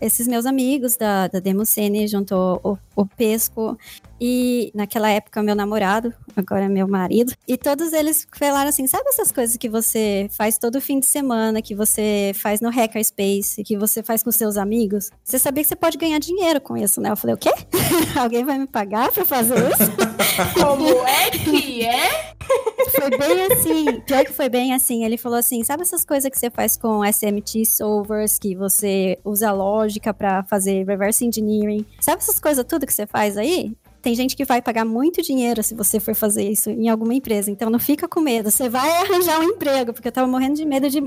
[0.00, 3.78] esses meus amigos da, da Democene, juntou o, o Pesco
[4.20, 9.30] e naquela época meu namorado, agora meu marido, e todos eles falaram assim: sabe essas
[9.30, 14.02] coisas que você faz todo fim de semana, que você faz no Hackerspace, que você
[14.02, 15.10] faz com seus amigos?
[15.22, 17.10] Você sabia que você pode ganhar dinheiro com isso, né?
[17.10, 17.52] Eu falei: o quê?
[18.18, 19.92] Alguém vai me pagar pra fazer isso?
[20.58, 22.34] Como é que é?
[22.90, 25.04] Foi bem assim, pior que foi bem assim.
[25.04, 29.52] Ele falou assim: sabe essas coisas que você faz com SMT solvers, que você usa
[29.52, 31.84] lógica para fazer reverse engineering?
[32.00, 33.72] Sabe essas coisas tudo que você faz aí?
[34.00, 37.50] Tem gente que vai pagar muito dinheiro se você for fazer isso em alguma empresa.
[37.50, 38.50] Então não fica com medo.
[38.50, 41.00] Você vai arranjar um emprego, porque eu tava morrendo de medo de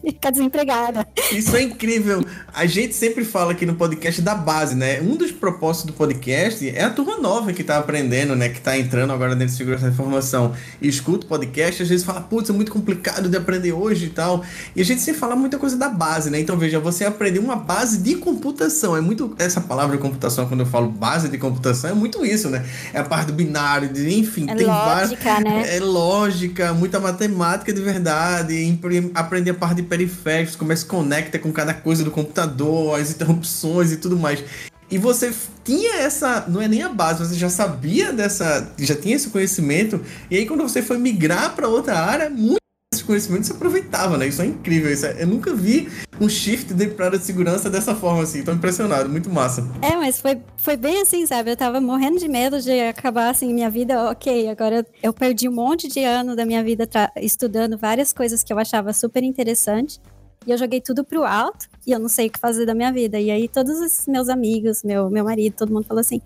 [0.00, 1.06] ficar desempregada.
[1.32, 2.24] Isso é incrível.
[2.54, 5.00] A gente sempre fala aqui no podcast da base, né?
[5.00, 8.48] Um dos propósitos do podcast é a turma nova que tá aprendendo, né?
[8.48, 12.04] Que tá entrando agora dentro de segurança da informação e escuta o podcast, às vezes
[12.04, 14.44] fala, putz, é muito complicado de aprender hoje e tal.
[14.74, 16.40] E a gente sempre fala muita coisa da base, né?
[16.40, 18.96] Então veja, você aprender uma base de computação.
[18.96, 19.34] É muito.
[19.38, 22.64] Essa palavra computação, quando eu falo base de computação, é muito isso, né?
[22.92, 25.44] É a parte do binário, de, enfim, é tem lógica, várias.
[25.44, 25.76] Né?
[25.76, 28.78] É lógica, muita matemática de verdade,
[29.14, 33.00] aprender a parte de periféricos, como é que se conecta com cada coisa do computador,
[33.00, 34.44] as interrupções e tudo mais.
[34.90, 35.32] E você
[35.64, 40.00] tinha essa, não é nem a base, você já sabia dessa, já tinha esse conhecimento,
[40.30, 42.58] e aí quando você foi migrar para outra área, muito
[42.98, 44.26] esse conhecimento se aproveitava, né?
[44.26, 45.88] Isso é incrível, isso é, eu nunca vi
[46.20, 49.66] um shift de área de segurança dessa forma assim, tô impressionado, muito massa.
[49.82, 51.50] É, mas foi, foi bem assim, sabe?
[51.50, 55.48] Eu tava morrendo de medo de acabar assim minha vida, ok, agora eu, eu perdi
[55.48, 60.00] um monte de ano da minha vida estudando várias coisas que eu achava super interessante.
[60.46, 62.90] E eu joguei tudo pro alto e eu não sei o que fazer da minha
[62.90, 63.20] vida.
[63.20, 66.22] E aí todos esses meus amigos, meu, meu marido, todo mundo falou assim: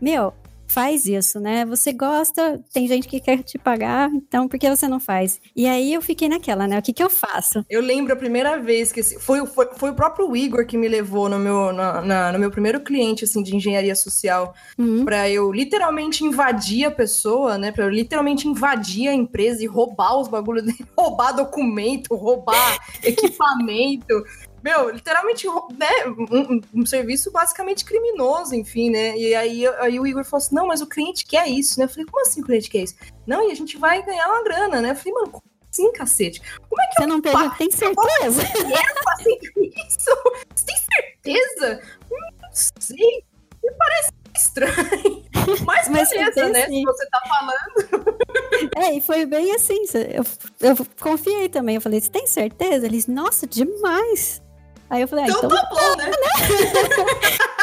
[0.00, 0.32] Meu,
[0.66, 1.64] faz isso, né?
[1.64, 5.40] Você gosta, tem gente que quer te pagar, então por que você não faz?
[5.54, 6.78] E aí eu fiquei naquela, né?
[6.78, 7.64] O que que eu faço?
[7.70, 11.28] Eu lembro a primeira vez que foi, foi, foi o próprio Igor que me levou
[11.28, 15.04] no meu, na, na, no meu primeiro cliente, assim, de engenharia social, uhum.
[15.04, 17.72] para eu literalmente invadir a pessoa, né?
[17.72, 20.64] Para eu literalmente invadir a empresa e roubar os bagulhos,
[20.96, 24.24] roubar documento, roubar equipamento
[24.66, 25.46] meu, literalmente,
[25.78, 25.88] né,
[26.28, 29.16] um, um, serviço basicamente criminoso, enfim, né?
[29.16, 31.84] E aí, aí o Igor falou assim: não, mas o cliente quer isso, né?
[31.84, 32.96] Eu falei, como assim o cliente quer isso?
[33.24, 34.90] Não, e a gente vai ganhar uma grana, né?
[34.90, 35.40] Eu falei, mano,
[35.70, 36.42] assim, cacete?
[36.68, 38.02] Como é que Você não pegou, tem certeza?
[38.24, 40.10] Eu isso?
[40.52, 41.82] Você tem certeza?
[42.10, 43.24] Não sei.
[43.62, 45.24] Me parece estranho.
[45.64, 46.64] Mas, Mas beleza, né?
[46.64, 46.80] Assim.
[46.80, 48.16] Se você tá falando.
[48.74, 49.84] É, e foi bem assim.
[49.94, 50.24] Eu,
[50.60, 51.76] eu confiei também.
[51.76, 52.86] Eu falei, você tem certeza?
[52.86, 54.40] Eles, nossa, demais.
[54.88, 56.10] Aí eu falei, ah, então, então tá bom, né?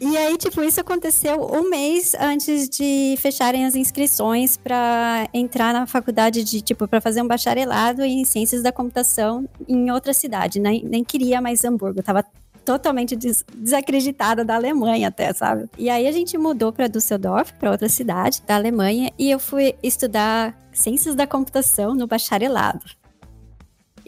[0.00, 5.88] E aí, tipo, isso aconteceu um mês antes de fecharem as inscrições para entrar na
[5.88, 10.60] faculdade de, tipo, para fazer um bacharelado em ciências da computação em outra cidade.
[10.60, 12.24] Nem, nem queria mais Hamburgo, eu tava
[12.64, 15.68] totalmente des desacreditada da Alemanha até, sabe?
[15.76, 19.74] E aí a gente mudou para Düsseldorf, para outra cidade da Alemanha, e eu fui
[19.82, 22.84] estudar ciências da computação no bacharelado.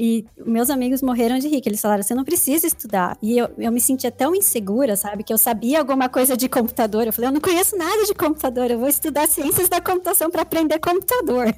[0.03, 3.19] E meus amigos morreram de rir, que eles falaram, você não precisa estudar.
[3.21, 5.23] E eu, eu me sentia tão insegura, sabe?
[5.23, 7.07] Que eu sabia alguma coisa de computador.
[7.07, 10.41] Eu falei, eu não conheço nada de computador, eu vou estudar ciências da computação para
[10.41, 11.55] aprender computador.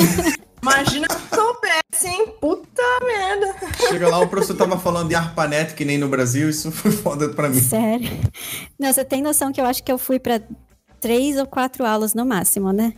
[0.62, 2.32] Imagina se soubesse, hein?
[2.40, 3.54] Puta merda.
[3.76, 7.28] Chega lá, o professor tava falando de ARPANET, que nem no Brasil, isso foi foda
[7.28, 7.60] pra mim.
[7.60, 8.08] Sério.
[8.78, 10.40] Não, você tem noção que eu acho que eu fui para
[10.98, 12.94] três ou quatro aulas no máximo, né?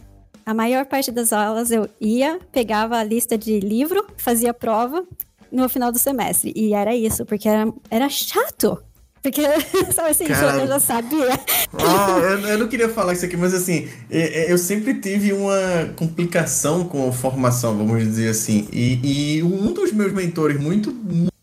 [0.46, 5.04] A maior parte das aulas eu ia, pegava a lista de livro, fazia prova
[5.50, 6.52] no final do semestre.
[6.54, 8.82] E era isso, porque era, era chato.
[9.22, 9.40] Porque,
[9.94, 11.40] sabe assim, Cara, eu já sabia.
[11.72, 16.84] Ah, eu, eu, não queria falar isso aqui, mas assim, eu sempre tive uma complicação
[16.84, 18.68] com a formação, vamos dizer assim.
[18.70, 20.94] E, e um dos meus mentores, muito,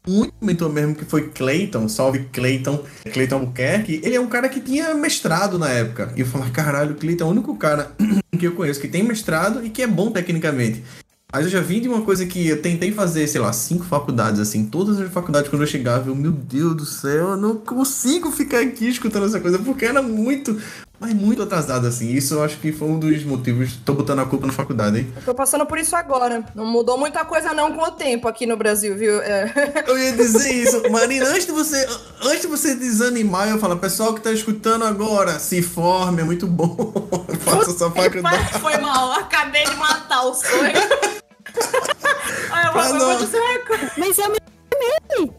[0.08, 2.84] muito mentor mesmo, que foi Clayton, salve Clayton,
[3.14, 6.12] Clayton Albuquerque, ele é um cara que tinha mestrado na época.
[6.16, 7.92] E eu falava, caralho, Clayton é o único cara
[8.38, 10.84] que eu conheço que tem mestrado e que é bom tecnicamente.
[11.32, 14.40] Mas eu já vim de uma coisa que eu tentei fazer, sei lá, cinco faculdades,
[14.42, 14.66] assim.
[14.66, 18.60] Todas as faculdades, quando eu chegava, eu, meu Deus do céu, eu não consigo ficar
[18.60, 20.60] aqui escutando essa coisa, porque era muito,
[21.02, 22.14] mas muito atrasado, assim.
[22.14, 23.76] Isso eu acho que foi um dos motivos.
[23.84, 25.12] Tô botando a culpa na faculdade, hein?
[25.16, 26.46] Eu tô passando por isso agora.
[26.54, 29.20] Não mudou muita coisa, não, com o tempo aqui no Brasil, viu?
[29.20, 29.52] É.
[29.88, 30.92] Eu ia dizer isso.
[30.92, 31.88] Marina, antes de você,
[32.24, 36.46] antes de você desanimar, eu falo, pessoal que tá escutando agora, se forme, é muito
[36.46, 36.94] bom.
[37.40, 38.60] Faça sua faculdade.
[38.60, 40.52] Foi mal, acabei de matar o sonho.
[42.52, 43.92] Ai, eu, vou, eu vou dizer uma coisa.
[43.98, 44.38] Mas eu me
[44.70, 45.32] formei.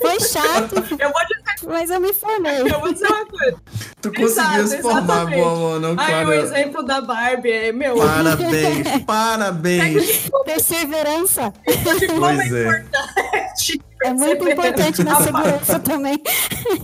[0.00, 0.74] Foi chato.
[0.74, 1.48] Eu vou dizer...
[1.68, 2.60] Mas eu me formei.
[2.60, 3.56] Eu vou dizer uma coisa.
[4.00, 7.96] Tu conseguiu se formar, boa, não, Aí o exemplo da Barbie é meu.
[7.96, 10.30] Parabéns, parabéns.
[10.44, 11.52] Perseverança.
[11.64, 12.62] Pois é.
[12.62, 13.80] importante.
[14.04, 16.22] É muito importante na segurança também.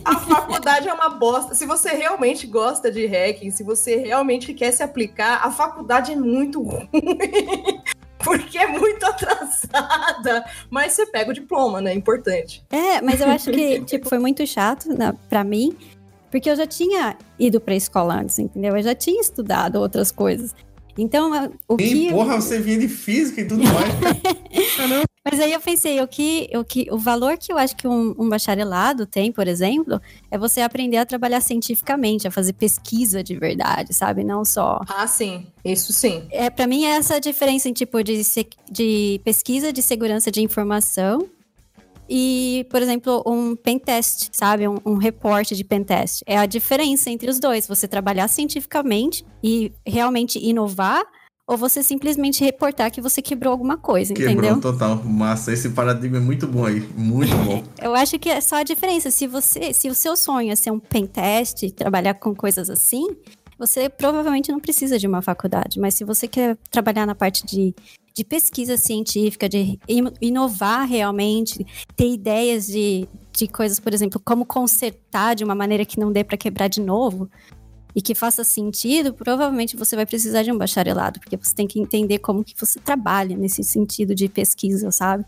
[0.04, 1.54] A faculdade é uma bosta.
[1.54, 6.16] Se você realmente gosta de hacking, se você realmente quer se aplicar, a faculdade é
[6.16, 6.88] muito ruim.
[8.18, 10.46] Porque é muito atrasada.
[10.70, 11.92] Mas você pega o diploma, né?
[11.92, 12.64] Importante.
[12.70, 15.76] É, mas eu acho que, tipo, foi muito chato na, pra mim.
[16.34, 18.76] Porque eu já tinha ido pra escola antes, entendeu?
[18.76, 20.52] Eu já tinha estudado outras coisas.
[20.98, 21.30] Então,
[21.68, 22.10] o Ih, que.
[22.10, 23.94] porra, você vinha de física e tudo mais.
[25.24, 28.16] Mas aí eu pensei, o que, o que, o valor que eu acho que um,
[28.18, 33.36] um, bacharelado tem, por exemplo, é você aprender a trabalhar cientificamente, a fazer pesquisa de
[33.36, 34.24] verdade, sabe?
[34.24, 34.80] Não só.
[34.88, 36.24] Ah, sim, isso sim.
[36.32, 38.20] É para mim é essa diferença em tipo de,
[38.68, 41.28] de pesquisa de segurança de informação
[42.08, 44.68] e, por exemplo, um pentest, sabe?
[44.68, 46.22] Um, um reporte de pentest.
[46.26, 47.66] É a diferença entre os dois.
[47.66, 51.04] Você trabalhar cientificamente e realmente inovar
[51.46, 54.60] ou você simplesmente reportar que você quebrou alguma coisa, Quebrou entendeu?
[54.60, 55.02] total.
[55.04, 57.62] Massa, esse paradigma é muito bom aí, muito bom.
[57.82, 59.10] Eu acho que é só a diferença.
[59.10, 63.08] Se você, se o seu sonho é ser um pentest, trabalhar com coisas assim,
[63.58, 65.78] você provavelmente não precisa de uma faculdade.
[65.78, 67.74] Mas se você quer trabalhar na parte de,
[68.14, 69.78] de pesquisa científica, de
[70.20, 75.98] inovar realmente, ter ideias de, de coisas, por exemplo, como consertar de uma maneira que
[75.98, 77.28] não dê para quebrar de novo,
[77.94, 81.78] e que faça sentido, provavelmente você vai precisar de um bacharelado, porque você tem que
[81.78, 85.24] entender como que você trabalha nesse sentido de pesquisa, sabe?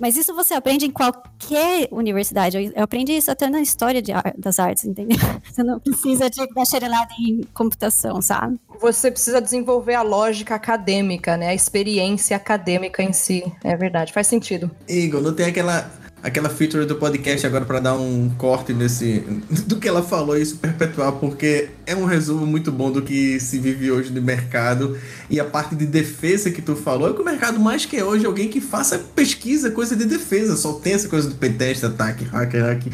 [0.00, 2.56] Mas isso você aprende em qualquer universidade.
[2.56, 5.18] Eu, eu aprendi isso até na história de, das artes, entendeu?
[5.44, 8.58] Você não precisa de bacharelado em computação, sabe?
[8.80, 11.48] Você precisa desenvolver a lógica acadêmica, né?
[11.48, 13.44] A experiência acadêmica em si.
[13.62, 14.70] É verdade, faz sentido.
[14.88, 15.90] Igor, não tem aquela
[16.22, 19.20] aquela feature do podcast agora para dar um corte nesse
[19.66, 23.58] do que ela falou isso perpetuar porque é um resumo muito bom do que se
[23.58, 24.98] vive hoje no mercado
[25.28, 28.26] e a parte de defesa que tu falou é que o mercado mais quer hoje
[28.26, 32.62] alguém que faça pesquisa coisa de defesa só tem essa coisa do pentest ataque hacker
[32.62, 32.86] hack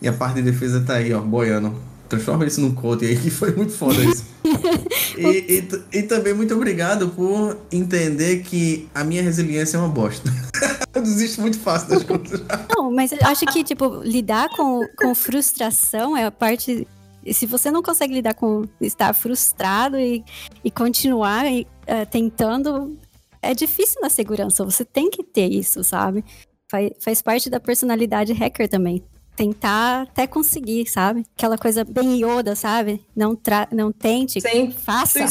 [0.00, 1.74] e a parte de defesa tá aí ó boiando
[2.08, 4.24] transforma isso num quote aí que foi muito foda isso
[5.16, 10.30] e, e, e também muito obrigado por entender que a minha resiliência é uma bosta
[10.98, 12.42] eu desisto muito fácil das coisas.
[12.74, 16.86] Não, mas eu acho que, tipo, lidar com, com frustração é a parte.
[17.30, 20.24] Se você não consegue lidar com estar frustrado e,
[20.64, 22.96] e continuar uh, tentando,
[23.42, 24.64] é difícil na segurança.
[24.64, 26.24] Você tem que ter isso, sabe?
[26.70, 29.02] Faz, faz parte da personalidade hacker também
[29.38, 31.24] tentar até conseguir, sabe?
[31.36, 33.00] Aquela coisa bem ioda, sabe?
[33.14, 35.28] Não, tra não tente, Sem faça.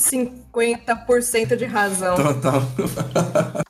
[0.57, 2.15] 50% de razão.
[2.15, 2.61] Total.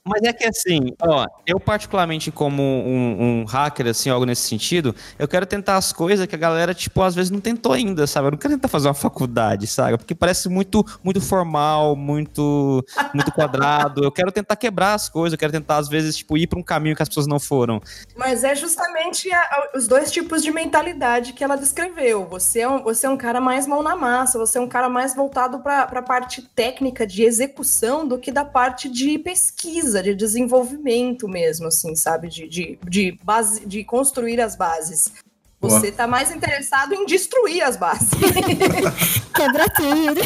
[0.05, 4.95] Mas é que assim, ó, eu particularmente como um, um, hacker, assim, algo nesse sentido,
[5.19, 8.27] eu quero tentar as coisas que a galera, tipo, às vezes não tentou ainda, sabe?
[8.27, 9.97] Eu não quero tentar fazer uma faculdade, sabe?
[9.97, 12.83] Porque parece muito, muito formal, muito,
[13.13, 14.03] muito quadrado.
[14.03, 16.63] Eu quero tentar quebrar as coisas, eu quero tentar, às vezes, tipo, ir para um
[16.63, 17.81] caminho que as pessoas não foram.
[18.15, 22.25] Mas é justamente a, a, os dois tipos de mentalidade que ela descreveu.
[22.27, 24.87] Você é um, você é um cara mais mão na massa, você é um cara
[24.87, 26.76] mais voltado para a parte técnica
[27.07, 32.27] de execução do que da parte de pesquisa, de desenvolvimento mesmo, assim, sabe?
[32.27, 35.11] De, de, de, base, de construir as bases.
[35.59, 38.09] Você está mais interessado em destruir as bases.
[39.35, 40.21] Quebrar tudo.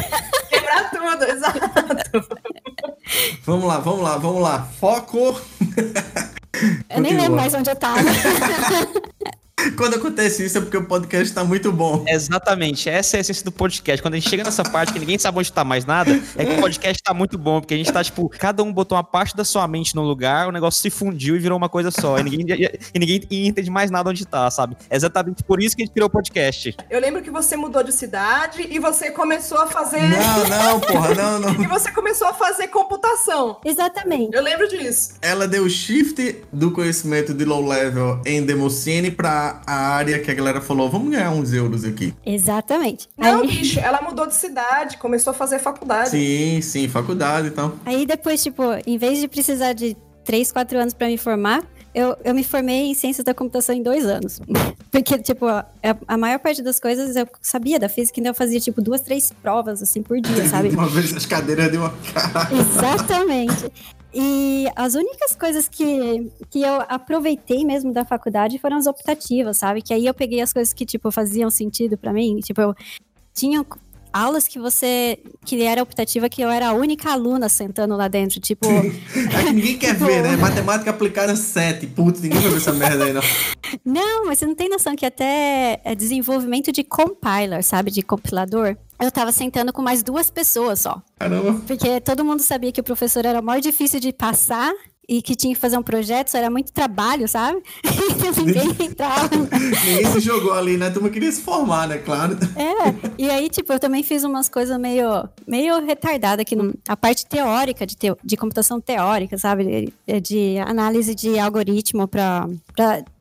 [0.49, 1.59] Quebrar tudo, exato.
[3.45, 4.63] Vamos lá, vamos lá, vamos lá.
[4.79, 5.39] Foco!
[6.89, 8.01] Eu nem lembro mais onde eu tava.
[9.77, 12.03] Quando acontece isso é porque o podcast tá muito bom.
[12.07, 14.01] Exatamente, essa é a essência do podcast.
[14.01, 16.53] Quando a gente chega nessa parte que ninguém sabe onde tá mais nada, é que
[16.53, 19.35] o podcast tá muito bom, porque a gente tá, tipo, cada um botou uma parte
[19.35, 22.17] da sua mente no lugar, o negócio se fundiu e virou uma coisa só.
[22.19, 22.45] E ninguém,
[22.93, 24.75] e ninguém entende mais nada onde tá, sabe?
[24.89, 26.75] É exatamente por isso que a gente criou o podcast.
[26.89, 30.01] Eu lembro que você mudou de cidade e você começou a fazer.
[30.01, 31.51] Não, não, porra, não, não.
[31.63, 33.59] e você começou a fazer computação.
[33.63, 34.35] Exatamente.
[34.35, 35.13] Eu lembro disso.
[35.21, 40.33] Ela deu shift do conhecimento de low level em Demoscene pra a área que a
[40.33, 42.13] galera falou, vamos ganhar uns euros aqui.
[42.25, 43.09] Exatamente.
[43.17, 43.47] Não, Aí...
[43.47, 46.09] bicho, ela mudou de cidade, começou a fazer faculdade.
[46.09, 47.69] Sim, sim, faculdade e então.
[47.71, 47.79] tal.
[47.85, 51.63] Aí depois, tipo, em vez de precisar de 3, 4 anos para me formar,
[51.93, 54.39] eu, eu me formei em ciências da computação em dois anos.
[54.91, 55.65] Porque, tipo, a,
[56.07, 59.31] a, maior parte das coisas eu sabia da física, então eu fazia, tipo, duas, três
[59.41, 60.69] provas, assim, por dia, sabe?
[60.75, 62.49] uma vez as cadeiras de uma cara.
[62.53, 63.71] Exatamente.
[64.13, 69.81] E as únicas coisas que, que eu aproveitei mesmo da faculdade foram as optativas, sabe?
[69.81, 72.39] Que aí eu peguei as coisas que, tipo, faziam sentido para mim.
[72.39, 72.75] Tipo, eu
[73.33, 73.65] tinha
[74.13, 75.19] aulas que você.
[75.45, 78.39] que era optativa, que eu era a única aluna sentando lá dentro.
[78.39, 78.67] Tipo.
[79.47, 80.35] É ninguém quer Tipo- ver, né?
[80.37, 81.87] Matemática aplicada 7.
[81.87, 83.21] Putz, ninguém vai ver essa merda aí, não.
[83.85, 87.89] Não, mas você não tem noção que até é desenvolvimento de compiler, sabe?
[87.89, 88.75] De compilador.
[89.01, 91.01] Eu tava sentando com mais duas pessoas só.
[91.17, 91.61] Caramba.
[91.65, 94.73] Porque todo mundo sabia que o professor era mais difícil de passar
[95.07, 97.61] e que tinha que fazer um projeto, isso era muito trabalho, sabe?
[98.21, 99.29] Então ninguém entrava.
[99.85, 100.87] Ninguém se jogou ali, né?
[100.87, 101.97] A turma queria se formar, né?
[101.97, 102.37] Claro.
[102.55, 106.95] É, e aí, tipo, eu também fiz umas coisas meio, meio retardada aqui, no, a
[106.95, 109.91] parte teórica, de, teo, de computação teórica, sabe?
[110.07, 112.47] De, de análise de algoritmo pra,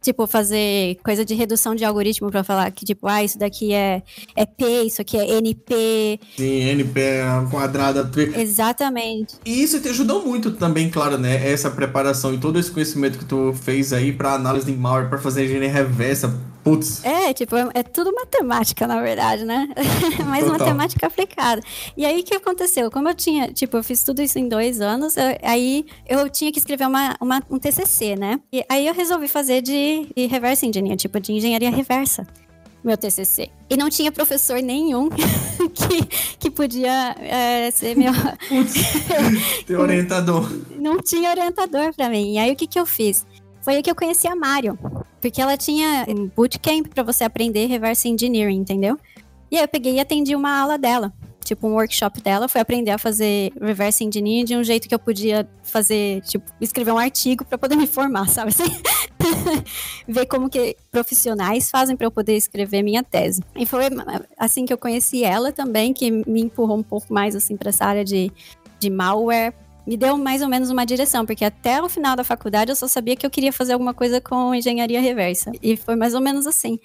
[0.01, 4.03] tipo, fazer coisa de redução de algoritmo pra falar que, tipo, ah, isso daqui é,
[4.35, 6.21] é P, isso aqui é NP.
[6.37, 7.01] Sim, NP
[7.51, 8.05] quadrada.
[8.05, 8.33] P.
[8.41, 9.35] Exatamente.
[9.45, 11.49] E isso te ajudou muito também, claro, né?
[11.51, 15.19] Essa preparação e todo esse conhecimento que tu fez aí pra análise de malware, pra
[15.19, 16.33] fazer engenharia reversa.
[16.63, 17.03] Putz.
[17.07, 19.67] É, tipo, é, é tudo matemática, na verdade, né?
[20.29, 20.59] Mas Total.
[20.59, 21.63] matemática aplicada.
[21.97, 22.91] E aí, o que aconteceu?
[22.91, 26.53] Como eu tinha, tipo, eu fiz tudo isso em dois anos, eu- aí eu tinha
[26.53, 28.39] que escrever uma, uma- um TCC, né?
[28.53, 29.73] E aí eu resolvi fazer de,
[30.17, 32.27] de reverse engineer, tipo, de engenharia reversa,
[32.83, 33.51] meu TCC.
[33.69, 35.09] E não tinha professor nenhum
[35.75, 36.07] que,
[36.39, 38.13] que podia é, ser meu...
[39.67, 40.51] Teu orientador.
[40.79, 42.35] não tinha orientador pra mim.
[42.35, 43.27] E aí o que que eu fiz?
[43.63, 44.79] Foi aí que eu conheci a Mário,
[45.21, 48.99] porque ela tinha um bootcamp pra você aprender reverse engineering, entendeu?
[49.51, 51.13] E aí eu peguei e atendi uma aula dela,
[51.45, 54.99] tipo um workshop dela, foi aprender a fazer reverse engineering de um jeito que eu
[54.99, 58.51] podia fazer, tipo, escrever um artigo pra poder me formar, sabe?
[58.51, 58.65] Assim?
[60.09, 63.43] Ver como que profissionais fazem pra eu poder escrever minha tese.
[63.55, 63.85] E foi
[64.39, 67.85] assim que eu conheci ela também, que me empurrou um pouco mais assim para essa
[67.85, 68.33] área de,
[68.79, 69.53] de malware,
[69.87, 72.87] me deu mais ou menos uma direção, porque até o final da faculdade eu só
[72.87, 75.51] sabia que eu queria fazer alguma coisa com engenharia reversa.
[75.63, 76.79] E foi mais ou menos assim.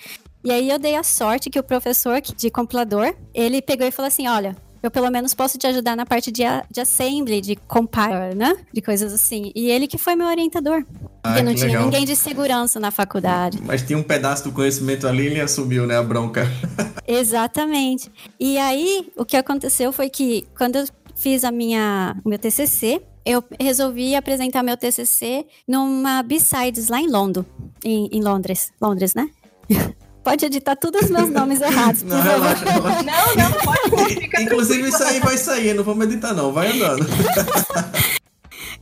[0.46, 4.08] E aí eu dei a sorte que o professor de compilador, ele pegou e falou
[4.08, 4.56] assim: olha.
[4.84, 8.56] Eu pelo menos posso te ajudar na parte de, de assembly, de compiler, né?
[8.72, 9.52] De coisas assim.
[9.56, 10.86] E ele que foi meu orientador.
[11.24, 11.86] Ah, porque não tinha legal.
[11.86, 13.60] ninguém de segurança na faculdade.
[13.64, 15.98] Mas tinha um pedaço do conhecimento ali e ele assumiu, né?
[15.98, 16.48] A bronca.
[17.08, 18.12] Exatamente.
[18.40, 20.86] E aí, o que aconteceu foi que quando eu
[21.16, 27.10] fiz a minha, o meu TCC, eu resolvi apresentar meu TCC numa B-Sides lá em
[27.10, 27.44] Londres,
[27.84, 29.28] em, em Londres, Londres, né?
[30.26, 32.34] Pode editar todos os meus nomes errados, por Não, favor.
[32.34, 33.04] relaxa, relaxa.
[33.04, 33.52] Não, não,
[33.94, 36.52] pode fica Inclusive, isso aí vai sair, não vamos editar, não.
[36.52, 37.06] Vai andando.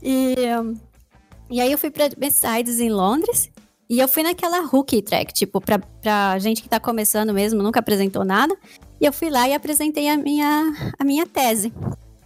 [0.06, 0.34] E,
[1.50, 3.48] e aí eu fui pra B-Sides em Londres.
[3.88, 7.80] E eu fui naquela rookie track, tipo, pra, pra gente que tá começando mesmo, nunca
[7.80, 8.54] apresentou nada.
[9.00, 11.72] E eu fui lá e apresentei a minha, a minha tese.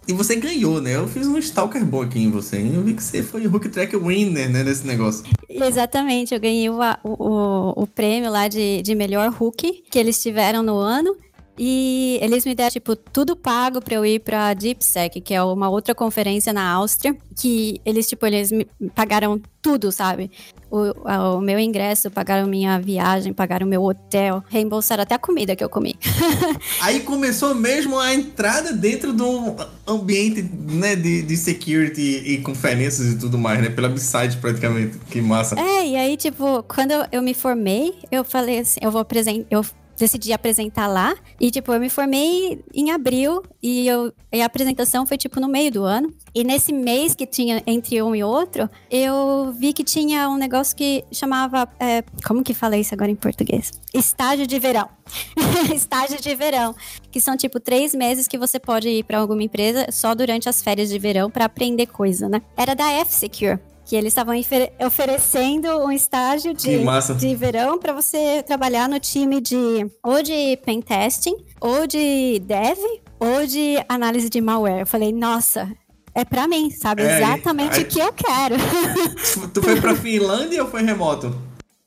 [0.09, 0.95] E você ganhou, né?
[0.95, 2.57] Eu fiz um stalker bom aqui em você.
[2.57, 2.71] hein?
[2.73, 4.63] Eu vi que você foi Hook Track winner, né?
[4.63, 5.23] Nesse negócio.
[5.47, 10.19] Exatamente, eu ganhei o, o, o- o prêmio lá de, de melhor Hulk que eles
[10.19, 11.15] tiveram no ano.
[11.61, 15.69] E eles me deram, tipo, tudo pago pra eu ir pra DeepSec, que é uma
[15.69, 20.31] outra conferência na Áustria, que eles, tipo, eles me pagaram tudo, sabe?
[20.71, 25.63] O, o meu ingresso, pagaram minha viagem, pagaram meu hotel, reembolsaram até a comida que
[25.63, 25.95] eu comi.
[26.81, 29.55] Aí começou mesmo a entrada dentro do
[29.87, 33.69] ambiente né, de, de security e conferências e tudo mais, né?
[33.69, 34.97] Pela B-Side praticamente.
[35.09, 35.59] Que massa.
[35.59, 39.45] É, e aí, tipo, quando eu, eu me formei, eu falei assim, eu vou apresentar.
[39.49, 39.65] Eu
[39.99, 41.15] decidi apresentar lá.
[41.39, 45.47] E, tipo, eu me formei em abril e, eu, e a apresentação foi, tipo, no
[45.47, 46.11] meio do ano.
[46.33, 50.75] E nesse mês que tinha entre um e outro, eu vi que tinha um negócio
[50.75, 51.67] que chamava.
[51.79, 53.71] é, como que fala isso agora em português?
[53.93, 54.87] Estágio de verão.
[55.73, 56.75] Estágio de verão.
[57.11, 60.61] Que são, tipo, três meses que você pode ir pra alguma empresa só durante as
[60.61, 62.41] férias de verão pra aprender coisa, né?
[62.55, 63.59] Era da F-Secure.
[63.89, 66.77] Que eles estavam ofe- oferecendo um estágio de,
[67.17, 72.77] de verão pra você trabalhar no time de ou de pentesting, ou de dev,
[73.19, 74.81] ou de análise de malware.
[74.81, 75.67] Eu falei, nossa,
[76.13, 77.01] é pra mim, sabe?
[77.01, 78.55] É, Exatamente aí- o que eu quero.
[79.55, 81.35] Tu foi pra Finlândia ou foi remoto?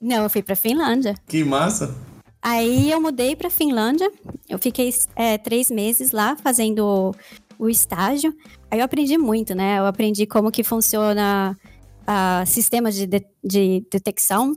[0.01, 1.15] Não, eu fui pra Finlândia.
[1.29, 1.95] Que massa.
[2.43, 4.11] Aí eu mudei pra Finlândia.
[4.49, 7.15] Eu fiquei é, três meses lá fazendo o,
[7.67, 8.35] o estágio.
[8.69, 9.79] Aí eu aprendi muito, né?
[9.79, 11.57] Eu aprendi como que funciona
[12.07, 14.55] a sistemas de, de, de detecção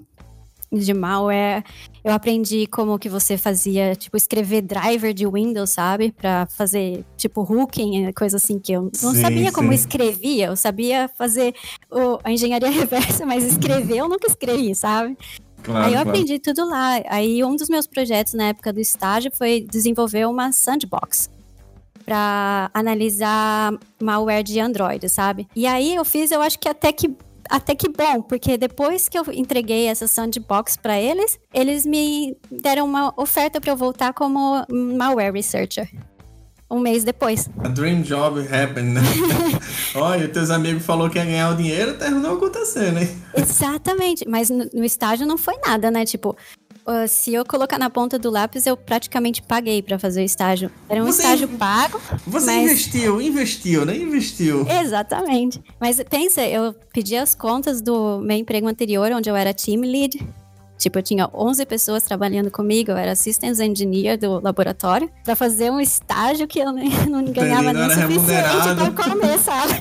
[0.72, 1.64] de malware.
[2.04, 6.12] Eu aprendi como que você fazia, tipo, escrever driver de Windows, sabe?
[6.12, 9.76] Pra fazer, tipo, hooking, coisa assim que eu não Sim, sabia como sim.
[9.76, 10.48] escrevia.
[10.48, 11.54] Eu sabia fazer
[11.90, 15.18] o- a engenharia reversa, mas escrever eu nunca escrevi, sabe?
[15.64, 16.10] Claro, Aí eu claro.
[16.10, 17.02] aprendi tudo lá.
[17.08, 21.30] Aí um dos meus projetos na época do estágio foi desenvolver uma sandbox
[22.06, 25.48] para analisar malware de Android, sabe?
[25.56, 27.10] E aí eu fiz, eu acho que até que
[27.50, 32.86] até que bom, porque depois que eu entreguei essa sandbox para eles, eles me deram
[32.86, 35.90] uma oferta para eu voltar como malware researcher.
[36.70, 37.48] um mês depois.
[37.64, 39.02] A dream job happened, né?
[39.96, 43.10] Olha, teus amigos falou que ia ganhar o dinheiro, terminou acontecendo, hein?
[43.36, 46.06] Exatamente, mas no, no estágio não foi nada, né?
[46.06, 46.36] Tipo,
[46.88, 50.70] Uh, se eu colocar na ponta do lápis, eu praticamente paguei para fazer o estágio.
[50.88, 52.00] Era um Você- estágio pago.
[52.28, 52.64] Você mas...
[52.72, 53.98] investiu, investiu, né?
[53.98, 54.68] Investiu.
[54.70, 55.60] Exatamente.
[55.80, 60.24] Mas pensa, eu pedi as contas do meu emprego anterior, onde eu era team lead.
[60.78, 65.72] Tipo, eu tinha 11 pessoas trabalhando comigo, eu era assistance engineer do laboratório, pra fazer
[65.72, 69.74] um estágio que eu nem, não ganhava não nem suficiente pra comer, sabe?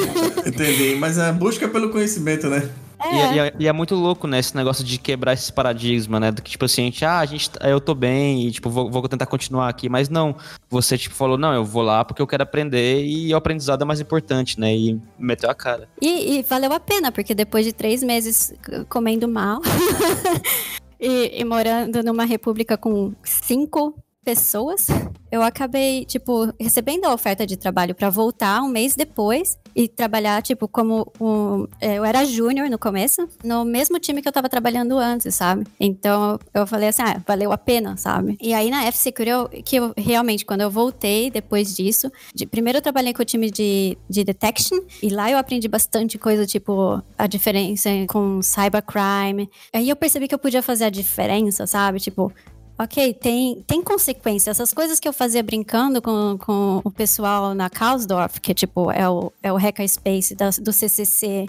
[0.46, 0.94] Entendi.
[0.98, 2.70] Mas a busca pelo conhecimento, né?
[3.04, 6.18] E, é- e é, e é muito louco, né, esse negócio de quebrar esse paradigma,
[6.18, 6.32] né?
[6.32, 8.90] Do que, tipo assim, a gente, ah, a gente, eu tô bem e, tipo, vou,
[8.90, 9.88] vou tentar continuar aqui.
[9.88, 10.34] Mas não,
[10.68, 13.84] você, tipo, falou, não, eu vou lá porque eu quero aprender e o aprendizado é
[13.84, 14.74] mais importante, né?
[14.74, 15.88] E meteu a cara.
[16.00, 18.54] E, e valeu a pena, porque depois de três meses
[18.88, 19.60] comendo mal
[20.98, 23.94] e, e morando numa república com cinco
[24.24, 24.88] pessoas,
[25.30, 30.42] eu acabei, tipo, recebendo a oferta de trabalho pra voltar um mês depois e trabalhar,
[30.42, 31.66] tipo, como um.
[31.80, 35.66] é, Eu era júnior no começo, no mesmo time que eu tava trabalhando antes, sabe?
[35.78, 38.38] Então eu falei assim, ah, valeu a pena, sabe?
[38.40, 42.82] E aí na F-Secure, que eu realmente, quando eu voltei depois disso, de- primeiro eu
[42.82, 47.26] trabalhei com o time de, de detection, e lá eu aprendi bastante coisa, tipo, a
[47.26, 49.50] diferença com cybercrime.
[49.74, 52.00] Aí eu percebi que eu podia fazer a diferença, sabe?
[52.00, 52.32] Tipo,
[52.78, 54.50] Ok, tem, tem consequência.
[54.50, 59.08] Essas coisas que eu fazia brincando com, com o pessoal na Kausdorf, que tipo é
[59.08, 61.46] o, é o Hackerspace da, do CCC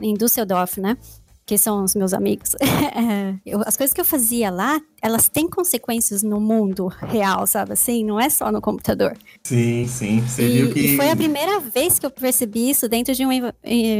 [0.00, 0.96] em Düsseldorf, né?
[1.44, 2.54] Que são os meus amigos.
[2.60, 7.72] É, eu- as coisas que eu fazia lá, elas têm consequências no mundo real, sabe
[7.72, 8.04] assim?
[8.04, 9.18] Não é só no computador.
[9.42, 10.20] Sim, sim.
[10.20, 10.80] Você E, viu que.
[10.80, 13.30] e foi a primeira vez que eu percebi isso dentro de um,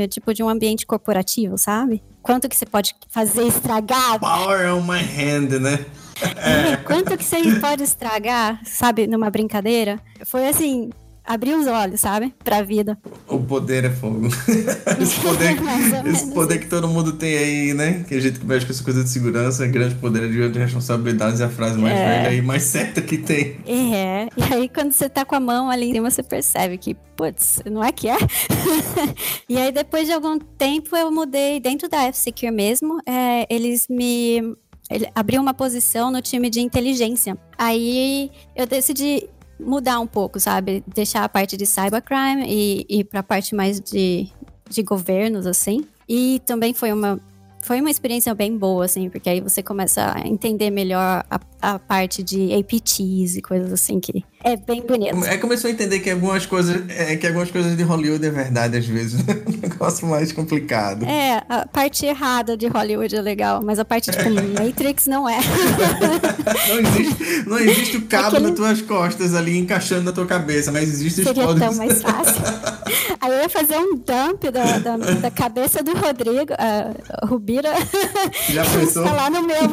[0.08, 2.00] tipo, de um ambiente corporativo, sabe?
[2.22, 5.84] Quanto que você pode fazer estragar Power on my hand, né?
[6.84, 10.00] Quanto que você pode estragar, sabe, numa brincadeira?
[10.24, 10.90] Foi assim,
[11.24, 12.98] abrir os olhos, sabe, pra vida.
[13.28, 14.26] O poder é fogo.
[15.00, 15.56] esse poder,
[16.10, 18.04] esse poder que todo mundo tem aí, né?
[18.08, 20.58] Que a gente que mexe com essa coisa de segurança, grande poder é de grande
[20.58, 22.22] responsabilidades é a frase mais É.
[22.22, 23.56] velha e mais certa que tem.
[23.66, 26.96] É, e aí quando você tá com a mão ali em cima, você percebe que,
[27.16, 28.16] putz, não é que é?
[29.48, 34.56] e aí depois de algum tempo eu mudei, dentro da F-Secure mesmo, é, eles me...
[34.90, 37.38] Ele abriu uma posição no time de inteligência.
[37.56, 39.28] Aí eu decidi
[39.58, 40.82] mudar um pouco, sabe?
[40.86, 44.28] Deixar a parte de cybercrime e ir pra parte mais de,
[44.68, 45.84] de governos, assim.
[46.08, 47.20] E também foi uma,
[47.62, 51.78] foi uma experiência bem boa, assim, porque aí você começa a entender melhor a, a
[51.78, 55.22] parte de APTs e coisas assim, que é bem bonito.
[55.26, 58.78] É começou a entender que algumas coisas, é, que algumas coisas de Hollywood é verdade
[58.78, 59.24] às vezes.
[59.26, 59.34] né?
[59.46, 61.04] um negócio mais complicado.
[61.04, 65.38] É, a parte errada de Hollywood é legal, mas a parte, tipo, Matrix não é.
[66.68, 70.88] Não existe, não existe o cabo nas tuas costas ali encaixando na tua cabeça, mas
[70.88, 71.68] existe os Seria códigos.
[71.68, 72.42] tão mais fácil.
[73.20, 77.72] Aí eu ia fazer um dump da, da, da cabeça do Rodrigo, a Rubira,
[78.48, 79.04] Já pensou?
[79.04, 79.60] tá lá no meu.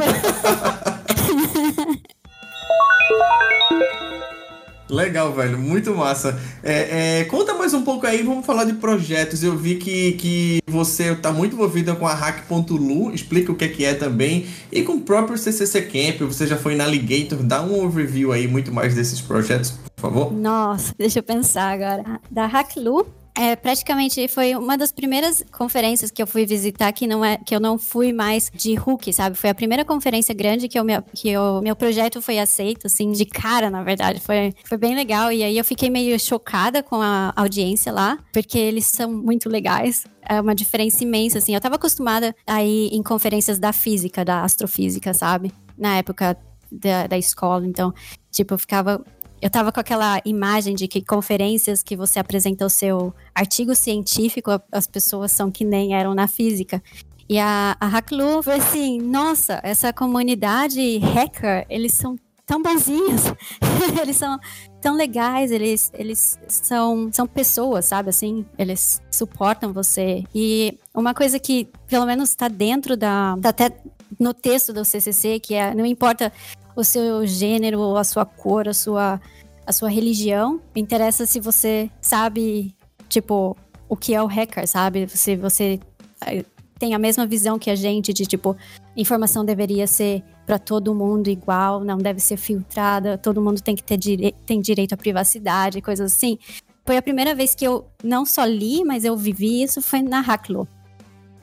[4.90, 6.40] Legal, velho, muito massa.
[6.64, 9.44] É, é, conta mais um pouco aí, vamos falar de projetos.
[9.44, 13.68] Eu vi que, que você está muito envolvida com a Hack.lu, explica o que é
[13.68, 17.62] que é também, e com o próprio CCC Camp, você já foi na Alligator, dá
[17.62, 20.34] um overview aí muito mais desses projetos, por favor.
[20.34, 22.20] Nossa, deixa eu pensar agora.
[22.32, 23.06] Da Hacklu,
[23.38, 27.56] é, praticamente foi uma das primeiras conferências que eu fui visitar que não é que
[27.56, 29.38] eu não fui mais de Hook, sabe?
[29.38, 33.12] Foi a primeira conferência grande que o meu, que o meu projeto foi aceito, assim,
[33.12, 34.20] de cara, na verdade.
[34.20, 35.32] Foi, foi bem legal.
[35.32, 40.06] E aí eu fiquei meio chocada com a audiência lá, porque eles são muito legais.
[40.28, 41.54] É uma diferença imensa, assim.
[41.54, 45.52] Eu tava acostumada a ir em conferências da física, da astrofísica, sabe?
[45.78, 46.36] Na época
[46.72, 47.66] da, da escola.
[47.66, 47.94] Então,
[48.32, 49.04] tipo, eu ficava
[49.42, 54.52] eu tava com aquela imagem de que conferências que você apresenta o seu artigo científico,
[54.72, 56.82] as pessoas são que nem eram na física.
[57.30, 62.16] E a, a Hacklu foi assim, nossa, essa comunidade hacker, eles são
[62.46, 63.24] tão bonzinhos,
[64.02, 64.40] eles são
[64.80, 70.24] tão legais, eles, eles são, são pessoas, sabe, assim, eles suportam você.
[70.34, 73.72] E uma coisa que, pelo menos, tá dentro da, tá até
[74.20, 76.32] no texto do CCC, que é, não importa
[76.76, 79.20] o seu gênero, a sua cor, a sua,
[79.66, 80.62] a sua religião.
[80.76, 82.76] Interessa se você sabe,
[83.10, 83.58] tipo,
[83.90, 85.08] o que é o hacker, sabe?
[85.08, 85.80] Se você
[86.26, 86.46] eh,
[86.78, 88.56] tem a mesma visão que a gente de, tipo,
[88.96, 93.84] informação deveria ser para todo mundo igual, não deve ser filtrada, todo mundo tem que
[93.84, 96.38] ter dire tem direito à privacidade, coisas assim.
[96.86, 100.22] Foi a primeira vez que eu não só li, mas eu vivi isso foi na
[100.22, 100.68] Hacklo.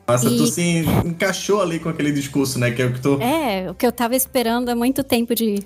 [0.06, 2.70] Nossa, tu E- se encaixou ali com aquele discurso, né?
[2.70, 3.20] Que é o que tu.
[3.20, 5.62] É, o que eu tava esperando há muito tempo de,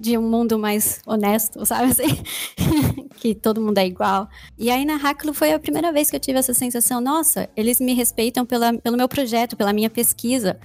[0.00, 2.18] de um mundo mais honesto, sabe assim?
[3.16, 4.28] que todo mundo é igual.
[4.58, 7.80] E aí na Hacklo foi a primeira vez que eu tive essa sensação, nossa, eles
[7.80, 10.58] me respeitam pela, pelo meu projeto, pela minha pesquisa.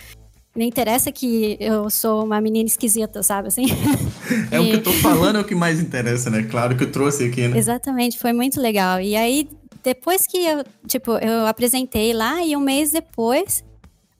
[0.55, 3.65] Não interessa que eu sou uma menina esquisita, sabe assim?
[4.51, 4.59] É e...
[4.59, 6.43] o que eu tô falando é o que mais interessa, né?
[6.43, 7.57] Claro que eu trouxe aqui, né?
[7.57, 9.01] Exatamente, foi muito legal.
[9.01, 9.49] E aí,
[9.89, 13.63] depois que eu, tipo, eu apresentei lá e um mês depois,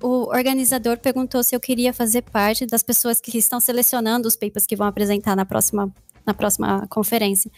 [0.01, 4.65] o organizador perguntou se eu queria fazer parte das pessoas que estão selecionando os papers
[4.65, 5.93] que vão apresentar na próxima,
[6.26, 7.51] na próxima conferência.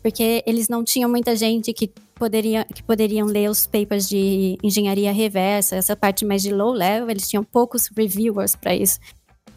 [0.00, 5.10] Porque eles não tinham muita gente que, poderia, que poderiam ler os papers de engenharia
[5.10, 9.00] reversa, essa parte mais de low level, eles tinham poucos reviewers para isso.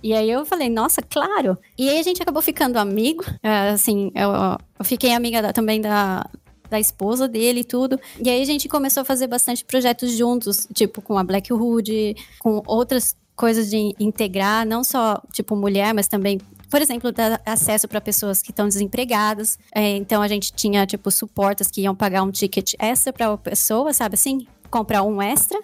[0.02, 1.56] E aí eu falei, nossa, claro.
[1.78, 3.24] E aí a gente acabou ficando amigo.
[3.43, 4.32] É, assim, eu,
[4.80, 6.28] eu fiquei amiga da, também da,
[6.72, 7.99] da esposa dele e tudo.
[8.24, 12.15] E aí a gente começou a fazer bastante projetos juntos, tipo com a Black Hood,
[12.39, 17.86] com outras coisas de integrar, não só tipo mulher, mas também por exemplo, dar acesso
[17.86, 19.59] para pessoas que estão desempregadas.
[19.76, 23.38] É, então a gente tinha tipo suportas que iam pagar um ticket extra para a
[23.38, 24.47] pessoa, sabe assim?
[24.69, 25.59] Comprar um extra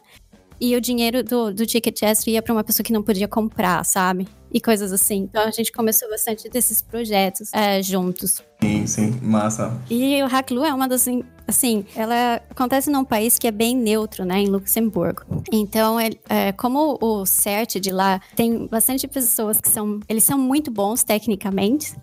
[0.60, 3.86] e o dinheiro do, do ticket extra ia para uma pessoa que não podia comprar,
[3.86, 4.28] sabe?
[4.52, 5.28] E coisas assim.
[5.30, 8.42] Então a gente começou bastante desses projetos é, juntos.
[8.62, 9.78] Sim, sim, massa.
[9.90, 11.06] E o Hacklu é uma das.
[11.48, 14.40] Assim, ela acontece num país que é bem neutro, né?
[14.40, 15.44] Em Luxemburgo.
[15.52, 20.00] Então, é, é, como o CERT de lá tem bastante pessoas que são.
[20.10, 21.96] Eles são muito bons tecnicamente,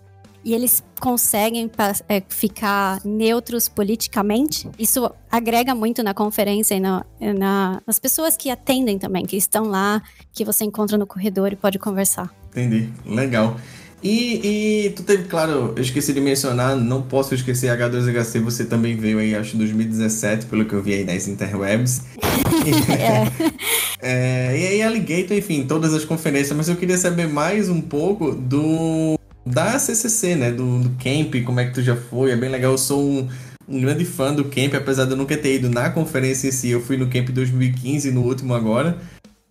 [0.45, 1.69] e eles conseguem
[2.07, 8.51] é, ficar neutros politicamente, isso agrega muito na conferência e na, na, nas pessoas que
[8.51, 12.31] atendem também, que estão lá, que você encontra no corredor e pode conversar.
[12.51, 13.57] Entendi, legal.
[14.03, 18.95] E, e, tu teve, claro, eu esqueci de mencionar, não posso esquecer H2HC, você também
[18.95, 22.03] veio aí, acho, em 2017, pelo que eu vi aí nas interwebs.
[22.99, 23.47] é.
[24.53, 28.31] é, e aí Alligator, enfim, todas as conferências, mas eu queria saber mais um pouco
[28.31, 30.51] do da CCC, né?
[30.51, 32.31] Do, do Camp, como é que tu já foi?
[32.31, 32.71] É bem legal.
[32.71, 33.27] Eu sou um,
[33.67, 36.69] um grande fã do Camp, apesar de eu nunca ter ido na conferência em si.
[36.69, 38.97] Eu fui no Camp 2015, no último agora.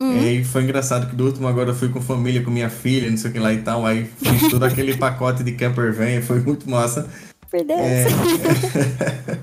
[0.01, 0.27] Uhum.
[0.27, 3.17] E foi engraçado que do último agora eu fui com família, com minha filha, não
[3.17, 3.87] sei o que lá e tal.
[3.87, 7.09] Aí fiz todo aquele pacote de camper van, foi muito massa.
[7.51, 7.81] Por Deus.
[7.81, 8.07] É...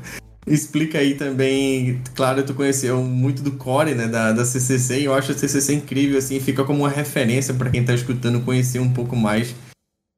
[0.45, 5.13] Explica aí também, claro, tu conheceu muito do core, né, da, da CCC, e eu
[5.13, 8.91] acho a CCC incrível, assim, fica como uma referência para quem tá escutando conhecer um
[8.91, 9.53] pouco mais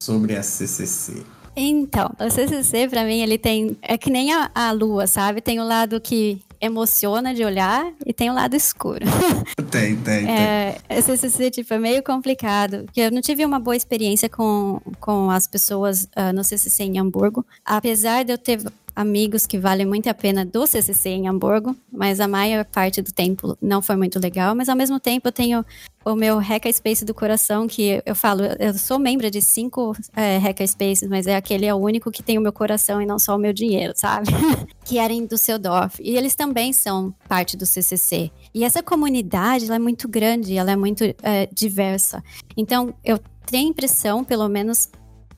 [0.04, 1.24] sobre a CCC?
[1.56, 5.40] Então, o CCC para mim ele tem é que nem a, a lua, sabe?
[5.40, 9.06] Tem o lado que emociona de olhar e tem o lado escuro.
[9.70, 11.02] Tem, tem, é, tem.
[11.02, 12.86] CCC, tipo, é meio complicado.
[12.96, 17.44] Eu não tive uma boa experiência com, com as pessoas uh, no CCC em Hamburgo.
[17.66, 18.60] Apesar de eu ter
[18.96, 23.12] amigos que valem muito a pena do CCC em Hamburgo, mas a maior parte do
[23.12, 24.56] tempo não foi muito legal.
[24.56, 25.66] Mas ao mesmo tempo eu tenho
[26.06, 31.08] o meu Hackerspace do coração, que eu falo, eu sou membro de cinco é, Hackerspaces,
[31.08, 33.40] mas é aquele é o único que tem o meu coração e não só o
[33.40, 34.28] meu dinheiro, sabe?
[34.84, 36.02] que era em Düsseldorf.
[36.02, 38.32] E eles também são parte do CCC.
[38.54, 42.24] E essa comunidade, ela é muito grande, ela é muito é, diversa.
[42.58, 44.90] Então, eu tenho a impressão, pelo menos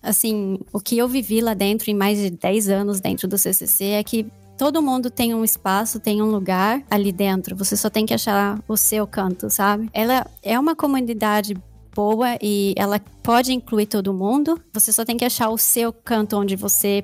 [0.06, 3.86] assim, o que eu vivi lá dentro em mais de 10 anos dentro do CCC
[3.86, 4.26] é que
[4.58, 7.56] todo mundo tem um espaço, tem um lugar ali dentro.
[7.56, 9.90] Você só tem que achar o seu canto, sabe?
[9.94, 11.56] Ela é uma comunidade
[11.94, 14.60] boa e ela pode incluir todo mundo.
[14.74, 17.04] Você só tem que achar o seu canto onde você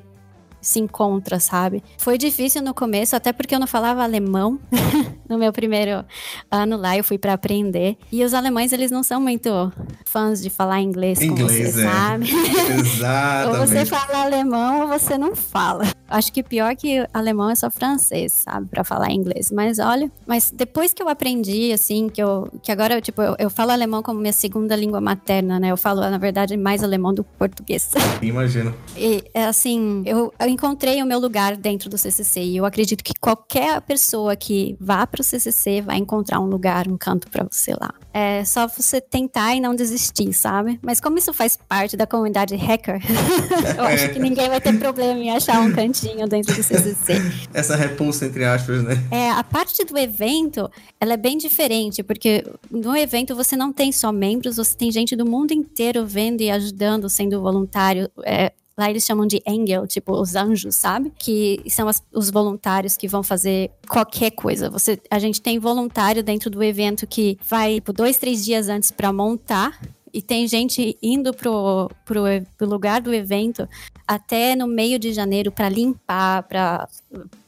[0.61, 1.83] se encontra, sabe?
[1.97, 4.59] Foi difícil no começo, até porque eu não falava alemão
[5.32, 6.03] no meu primeiro
[6.51, 7.97] ano lá, eu fui para aprender.
[8.11, 9.71] E os alemães, eles não são muito
[10.05, 11.89] fãs de falar inglês, inglês você é.
[11.89, 12.29] sabe.
[12.77, 13.59] Exatamente.
[13.59, 15.86] ou você fala alemão ou você não fala.
[16.09, 19.49] Acho que pior que alemão é só francês, sabe, para falar inglês.
[19.49, 23.49] Mas olha, mas depois que eu aprendi, assim, que eu, que agora, tipo, eu, eu
[23.49, 25.71] falo alemão como minha segunda língua materna, né?
[25.71, 27.91] Eu falo, na verdade, mais alemão do que português.
[28.21, 28.75] Imagino.
[28.97, 33.01] E, é assim, eu, eu encontrei o meu lugar dentro do CCC e eu acredito
[33.01, 37.45] que qualquer pessoa que vá para o CCC vai encontrar um lugar, um canto para
[37.49, 37.93] você lá.
[38.13, 40.80] É só você tentar e não desistir, sabe?
[40.82, 42.99] Mas como isso faz parte da comunidade hacker,
[43.78, 47.13] eu acho que ninguém vai ter problema em achar um cantinho dentro do CCC.
[47.53, 49.01] Essa repulsa entre aspas, né?
[49.09, 50.69] É, a parte do evento,
[50.99, 55.15] ela é bem diferente, porque no evento você não tem só membros, você tem gente
[55.15, 58.09] do mundo inteiro vendo e ajudando, sendo voluntário.
[58.26, 61.11] É, Lá eles chamam de angel, tipo os anjos, sabe?
[61.17, 64.69] Que são as, os voluntários que vão fazer qualquer coisa.
[64.69, 68.89] Você, a gente tem voluntário dentro do evento que vai por dois, três dias antes
[68.91, 69.80] para montar
[70.13, 72.24] e tem gente indo pro, pro,
[72.57, 73.67] pro, lugar do evento
[74.05, 76.88] até no meio de janeiro para limpar, para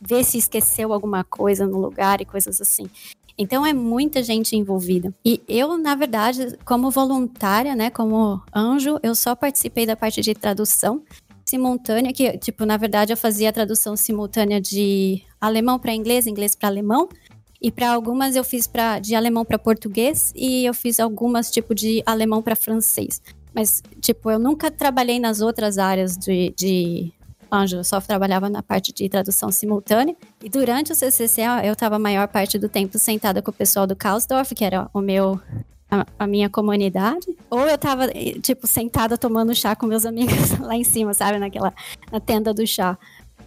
[0.02, 2.90] ver se esqueceu alguma coisa no lugar e coisas assim.
[3.38, 5.14] Então é muita gente envolvida.
[5.26, 10.34] E eu, na verdade, como voluntária, né, como anjo, eu só participei da parte de
[10.34, 11.04] tradução
[11.46, 16.56] simultânea, que, tipo, na verdade eu fazia a tradução simultânea de alemão para inglês, inglês
[16.56, 17.10] para alemão.
[17.62, 21.74] E para algumas eu fiz pra, de alemão para português e eu fiz algumas tipo
[21.74, 23.22] de alemão para francês.
[23.56, 27.14] Mas, tipo, eu nunca trabalhei nas outras áreas de, de
[27.54, 30.16] anjo, eu só trabalhava na parte de tradução simultânea.
[30.44, 33.86] E durante o CCCA, eu estava a maior parte do tempo sentada com o pessoal
[33.86, 35.40] do Kausdorf, que era o meu
[35.90, 38.08] a, a, minha comunidade, ou eu tava,
[38.42, 41.38] tipo, sentada tomando chá com meus amigos lá em cima, sabe?
[41.38, 41.74] Naquela
[42.12, 42.98] na tenda do chá.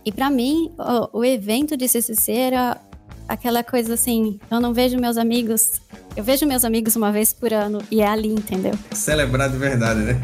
[0.04, 2.80] E para mim, o, o, evento de CCC era
[3.28, 5.80] aquela coisa assim, eu não vejo meus amigos,
[6.16, 8.74] eu vejo meus amigos uma vez por ano e é ali, entendeu?
[8.92, 10.22] Celebrar de verdade, né?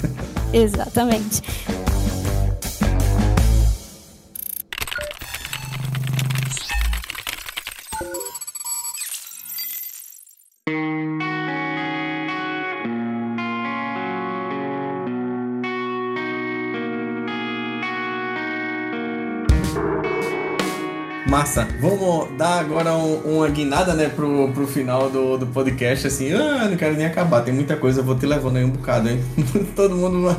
[0.53, 1.43] Exatamente.
[21.43, 21.67] Massa.
[21.81, 26.69] Vamos dar agora um, uma guinada, né, pro, pro final do, do podcast, assim, ah,
[26.71, 29.21] não quero nem acabar, tem muita coisa, vou te levando aí um bocado, hein?
[29.75, 30.37] Todo mundo...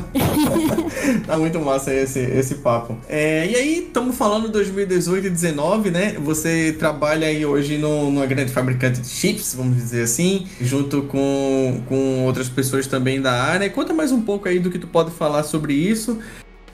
[1.26, 2.96] tá muito massa esse, esse papo.
[3.06, 6.16] É, e aí, estamos falando 2018 e 2019, né?
[6.20, 11.82] Você trabalha aí hoje no, numa grande fabricante de chips, vamos dizer assim, junto com,
[11.86, 13.68] com outras pessoas também da área.
[13.68, 16.18] Conta mais um pouco aí do que tu pode falar sobre isso.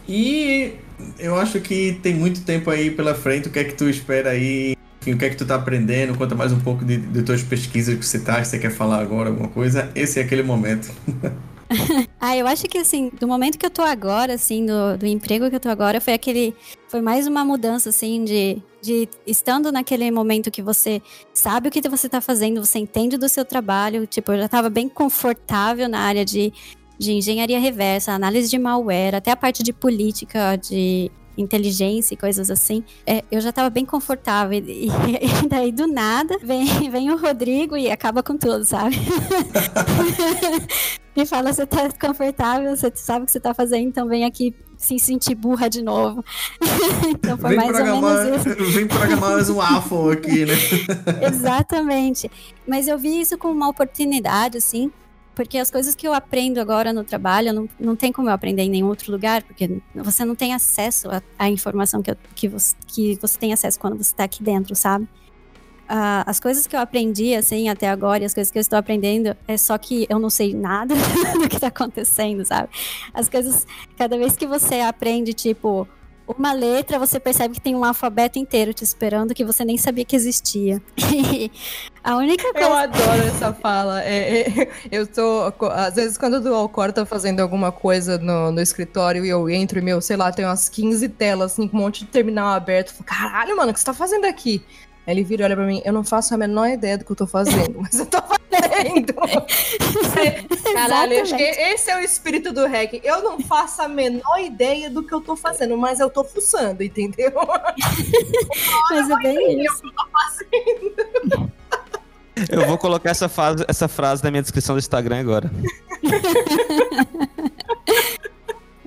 [0.09, 0.75] E
[1.19, 3.49] eu acho que tem muito tempo aí pela frente.
[3.49, 4.77] O que é que tu espera aí?
[5.01, 6.17] Enfim, o que é que tu tá aprendendo?
[6.17, 9.01] Conta mais um pouco de, de tuas pesquisas que você tá, se você quer falar
[9.01, 9.91] agora alguma coisa.
[9.95, 10.93] Esse é aquele momento.
[12.21, 15.49] ah, eu acho que assim, do momento que eu tô agora, assim, do, do emprego
[15.49, 16.55] que eu tô agora, foi aquele.
[16.89, 21.01] Foi mais uma mudança, assim, de, de estando naquele momento que você
[21.33, 24.07] sabe o que você tá fazendo, você entende do seu trabalho.
[24.07, 26.53] Tipo, eu já tava bem confortável na área de
[27.01, 32.51] de engenharia reversa, análise de malware, até a parte de política, de inteligência e coisas
[32.51, 34.63] assim, é, eu já estava bem confortável.
[34.63, 34.89] E,
[35.43, 38.97] e, daí, do nada, vem, vem o Rodrigo e acaba com tudo, sabe?
[41.17, 44.55] e fala: você tá confortável, você sabe o que você tá fazendo, então vem aqui
[44.77, 46.23] se sentir burra de novo.
[47.09, 48.73] então foi vem mais ou menos isso.
[48.75, 50.55] Vem programar mais um AFO aqui, né?
[51.27, 52.31] Exatamente.
[52.69, 54.93] Mas eu vi isso como uma oportunidade, assim,
[55.35, 58.63] porque as coisas que eu aprendo agora no trabalho, não, não tem como eu aprender
[58.63, 61.09] em nenhum outro lugar, porque você não tem acesso
[61.39, 64.75] à informação que, eu, que, você, que você tem acesso quando você está aqui dentro,
[64.75, 65.05] sabe?
[65.91, 68.79] Uh, as coisas que eu aprendi, assim, até agora, e as coisas que eu estou
[68.79, 70.95] aprendendo, é só que eu não sei nada
[71.35, 72.69] do que está acontecendo, sabe?
[73.13, 73.67] As coisas,
[73.97, 75.89] cada vez que você aprende, tipo,
[76.39, 80.05] uma letra, você percebe que tem um alfabeto inteiro te esperando que você nem sabia
[80.05, 80.81] que existia.
[82.03, 82.69] a única coisa.
[82.69, 84.03] Eu adoro essa fala.
[84.03, 85.53] É, é, eu tô.
[85.67, 89.79] Às vezes, quando o Alcor tá fazendo alguma coisa no, no escritório e eu entro
[89.79, 92.89] e, meu, sei lá, tem umas 15 telas, assim, com um monte de terminal aberto.
[92.89, 94.63] Eu falo, caralho, mano, o que você tá fazendo aqui?
[95.11, 97.11] Aí ele vira e olha pra mim, eu não faço a menor ideia do que
[97.11, 99.13] eu tô fazendo, mas eu tô fazendo.
[100.73, 103.01] Caralho, acho que esse é o espírito do hack.
[103.03, 106.85] Eu não faço a menor ideia do que eu tô fazendo, mas eu tô fuçando,
[106.85, 107.33] entendeu?
[108.89, 109.83] mas é bem isso.
[109.85, 111.53] Eu tô fazendo.
[112.49, 115.51] Eu vou colocar essa, frase, essa frase na minha descrição do Instagram agora.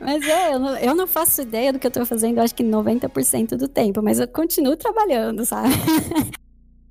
[0.04, 2.64] Mas é, eu não, eu não faço ideia do que eu tô fazendo, acho que
[2.64, 5.70] 90% do tempo, mas eu continuo trabalhando, sabe?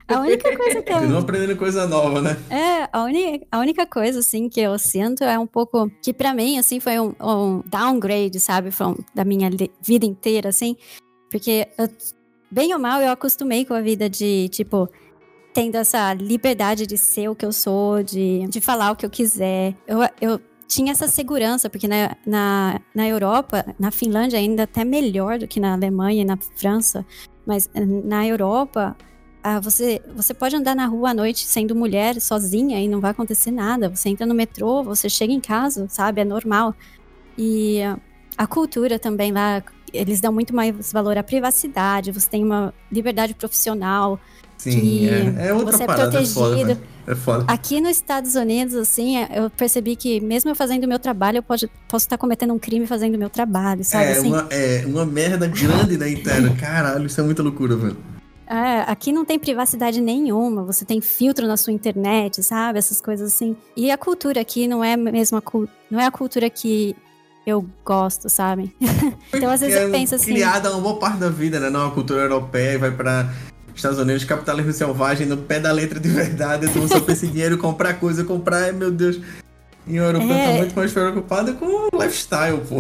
[0.09, 0.97] A única coisa que eu.
[0.97, 2.37] Continua aprendendo coisa nova, né?
[2.51, 3.47] É, a, uni...
[3.51, 5.91] a única coisa, assim, que eu sinto é um pouco.
[6.03, 8.71] Que para mim, assim, foi um, um downgrade, sabe?
[8.71, 9.49] From, da minha
[9.81, 10.77] vida inteira, assim.
[11.31, 11.89] Porque, eu,
[12.51, 14.89] bem ou mal, eu acostumei com a vida de, tipo,
[15.55, 19.11] tendo essa liberdade de ser o que eu sou, de, de falar o que eu
[19.11, 19.75] quiser.
[19.87, 20.41] Eu, eu
[20.73, 25.61] tinha essa segurança, porque na, na, na Europa, na Finlândia ainda até melhor do que
[25.61, 27.05] na Alemanha e na França,
[27.47, 28.97] mas eh, na Europa,
[29.43, 33.11] ah, você, você pode andar na rua à noite sendo mulher sozinha e não vai
[33.11, 33.91] acontecer nada.
[33.91, 36.23] Você entra no metrô, você chega em casa, sabe?
[36.23, 36.75] É normal.
[37.37, 37.81] E
[38.39, 39.63] a cultura também lá,
[39.93, 44.19] eles dão muito mais valor à privacidade, você tem uma liberdade profissional.
[44.71, 46.79] Sim, é, é outra você é parada, é protegido.
[47.05, 47.45] É foda.
[47.49, 51.39] Aqui nos Estados Unidos, assim, é, eu percebi que mesmo eu fazendo o meu trabalho,
[51.39, 54.05] eu pode, posso estar cometendo um crime fazendo o meu trabalho, sabe?
[54.05, 54.29] É, assim?
[54.29, 56.55] uma, é uma merda grande na internet.
[56.61, 57.97] Caralho, isso é muita loucura, velho.
[58.47, 62.79] É, aqui não tem privacidade nenhuma, você tem filtro na sua internet, sabe?
[62.79, 63.57] Essas coisas assim.
[63.77, 65.43] E a cultura aqui não é mesmo a,
[65.91, 66.95] não é a cultura que
[67.45, 68.75] eu gosto, sabe?
[69.35, 70.35] então às vezes é eu penso assim.
[70.35, 71.69] Criada uma boa parte da vida, né?
[71.69, 73.29] Não, a cultura europeia vai para
[73.75, 76.67] Estados Unidos, capitalismo selvagem, no pé da letra de verdade.
[76.67, 79.21] Então só pensa em dinheiro, comprar coisa, comprar, ai meu Deus.
[79.87, 80.47] E o europeu é...
[80.47, 82.77] tá muito mais preocupado com o lifestyle, pô.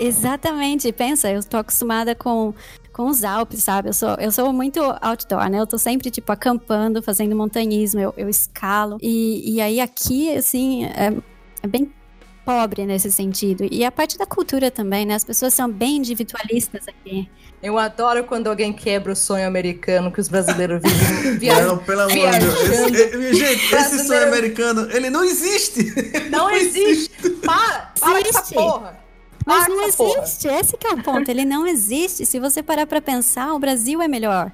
[0.00, 0.90] Exatamente.
[0.92, 2.54] Pensa, eu tô acostumada com,
[2.92, 3.90] com os Alpes, sabe?
[3.90, 5.60] Eu sou, eu sou muito outdoor, né?
[5.60, 8.96] Eu tô sempre, tipo, acampando, fazendo montanhismo, eu, eu escalo.
[9.02, 11.12] E, e aí aqui, assim, é,
[11.62, 11.92] é bem
[12.44, 13.66] pobre nesse sentido.
[13.70, 15.14] E a parte da cultura também, né?
[15.14, 17.28] As pessoas são bem individualistas aqui.
[17.62, 21.64] Eu adoro quando alguém quebra o sonho americano que os brasileiros vivem via...
[21.64, 22.60] Não, pelo amor de Deus.
[22.62, 23.76] Esse, gente, Brasileiro...
[23.78, 25.92] esse sonho americano, ele não existe.
[26.28, 27.12] Não, não existe.
[27.18, 27.30] existe.
[27.46, 28.36] Para, para existe.
[28.36, 29.02] essa porra.
[29.46, 30.60] Mas não existe, porra.
[30.60, 31.28] esse é o ponto.
[31.28, 32.26] Ele não existe.
[32.26, 34.52] Se você parar para pensar, o Brasil é melhor.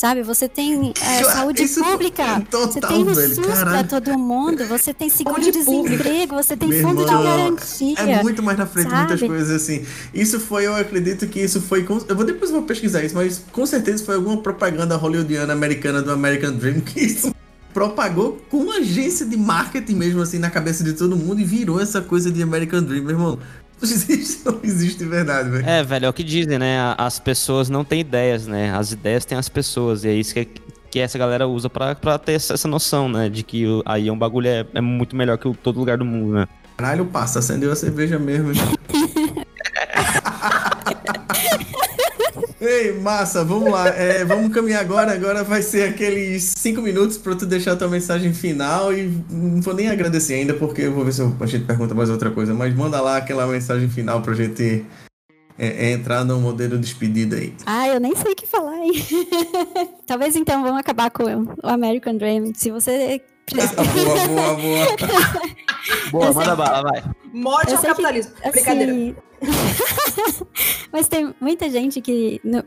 [0.00, 4.64] Sabe, você tem é, saúde Isso pública, total, você tem o SUS para todo mundo,
[4.64, 7.98] você tem seguro-desemprego, você tem Meu fundo irmão, de garantia.
[7.98, 9.08] É muito mais na frente sabe?
[9.10, 9.84] muitas coisas assim.
[10.14, 11.86] Isso foi, eu acredito que isso foi.
[12.08, 16.10] Eu vou depois vou pesquisar isso, mas com certeza foi alguma propaganda hollywoodiana americana do
[16.10, 17.34] American Dream que isso
[17.74, 21.78] propagou com uma agência de marketing mesmo assim na cabeça de todo mundo e virou
[21.78, 23.38] essa coisa de American Dream, meu irmão.
[23.82, 25.68] Existe, não existe de verdade, velho.
[25.68, 26.94] É, velho, é o que dizem, né?
[26.98, 28.72] As pessoas não têm ideias, né?
[28.74, 30.04] As ideias têm as pessoas.
[30.04, 30.46] E é isso que,
[30.90, 33.28] que essa galera usa pra, pra ter essa noção, né?
[33.28, 36.48] De que aí um bagulho é, é muito melhor que todo lugar do mundo, né?
[36.76, 38.52] Caralho, passa, acendeu a cerveja mesmo.
[42.60, 43.88] Ei, massa, vamos lá.
[43.88, 45.12] É, vamos caminhar agora.
[45.12, 48.92] Agora vai ser aqueles cinco minutos para tu deixar tua mensagem final.
[48.92, 52.10] E não vou nem agradecer ainda, porque eu vou ver se a gente pergunta mais
[52.10, 52.52] outra coisa.
[52.52, 54.84] Mas manda lá aquela mensagem final pra gente
[55.58, 57.54] é, é entrar no modelo de despedida aí.
[57.64, 58.92] Ah, eu nem sei o que falar, hein?
[60.06, 62.52] Talvez então vamos acabar com o American Dream.
[62.54, 63.22] Se você.
[64.04, 64.86] boa, boa, boa.
[66.12, 67.02] boa, manda bala, vai.
[67.32, 68.32] Morte ao capitalismo.
[68.34, 69.16] Que, assim, Brincadeira.
[70.92, 72.64] Mas tem muita gente que, no,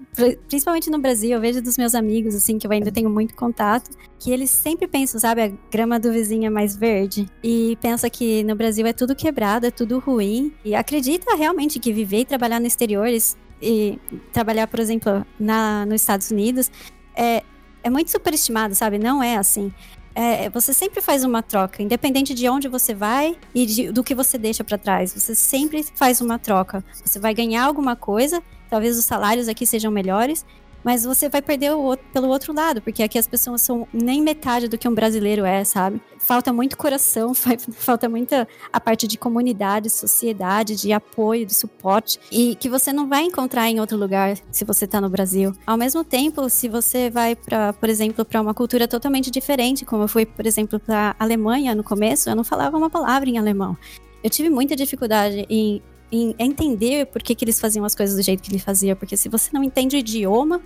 [0.47, 3.91] principalmente no Brasil, eu vejo dos meus amigos, assim, que eu ainda tenho muito contato,
[4.17, 7.27] que eles sempre pensam, sabe, a grama do vizinho é mais verde.
[7.43, 10.53] E pensa que no Brasil é tudo quebrado, é tudo ruim.
[10.63, 13.21] E acredita realmente que viver e trabalhar no exterior e,
[13.61, 13.99] e
[14.31, 16.71] trabalhar, por exemplo, na, nos Estados Unidos
[17.15, 17.43] é,
[17.83, 18.97] é muito superestimado, sabe?
[18.97, 19.71] Não é assim
[20.15, 24.13] é, você sempre faz uma troca, independente de onde você vai e de, do que
[24.13, 25.13] você deixa para trás.
[25.13, 26.83] Você sempre faz uma troca.
[27.03, 30.45] Você vai ganhar alguma coisa, talvez os salários aqui sejam melhores,
[30.83, 34.67] mas você vai perder outro, pelo outro lado, porque aqui as pessoas são nem metade
[34.67, 36.01] do que um brasileiro é, sabe?
[36.19, 37.33] Falta muito coração,
[37.73, 43.07] falta muita a parte de comunidade, sociedade, de apoio, de suporte, e que você não
[43.07, 45.53] vai encontrar em outro lugar se você está no Brasil.
[45.65, 50.03] Ao mesmo tempo, se você vai para, por exemplo, para uma cultura totalmente diferente, como
[50.03, 53.77] eu fui, por exemplo, para Alemanha no começo, eu não falava uma palavra em alemão.
[54.23, 55.81] Eu tive muita dificuldade em
[56.13, 58.95] em entender por que, que eles faziam as coisas do jeito que ele fazia.
[58.95, 60.61] Porque se você não entende o idioma,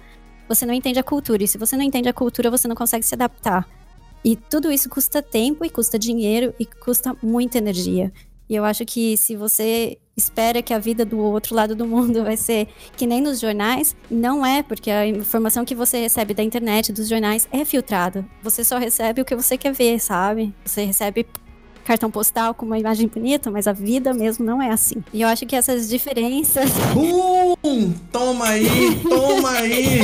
[0.45, 1.41] você não entende a cultura.
[1.41, 3.65] E se você não entende a cultura, você não consegue se adaptar.
[4.25, 8.11] E tudo isso custa tempo e custa dinheiro e custa muita energia.
[8.49, 12.25] E eu acho que se você espera que a vida do outro lado do mundo
[12.25, 12.67] vai ser
[12.97, 17.07] que nem nos jornais, não é, porque a informação que você recebe da internet, dos
[17.07, 18.25] jornais, é filtrada.
[18.43, 20.53] Você só recebe o que você quer ver, sabe?
[20.65, 21.25] Você recebe
[21.87, 25.01] cartão postal com uma imagem bonita, mas a vida mesmo não é assim.
[25.13, 26.69] E eu acho que essas diferenças.
[26.93, 27.93] Bum!
[28.11, 28.67] Toma aí,
[29.07, 30.01] toma aí!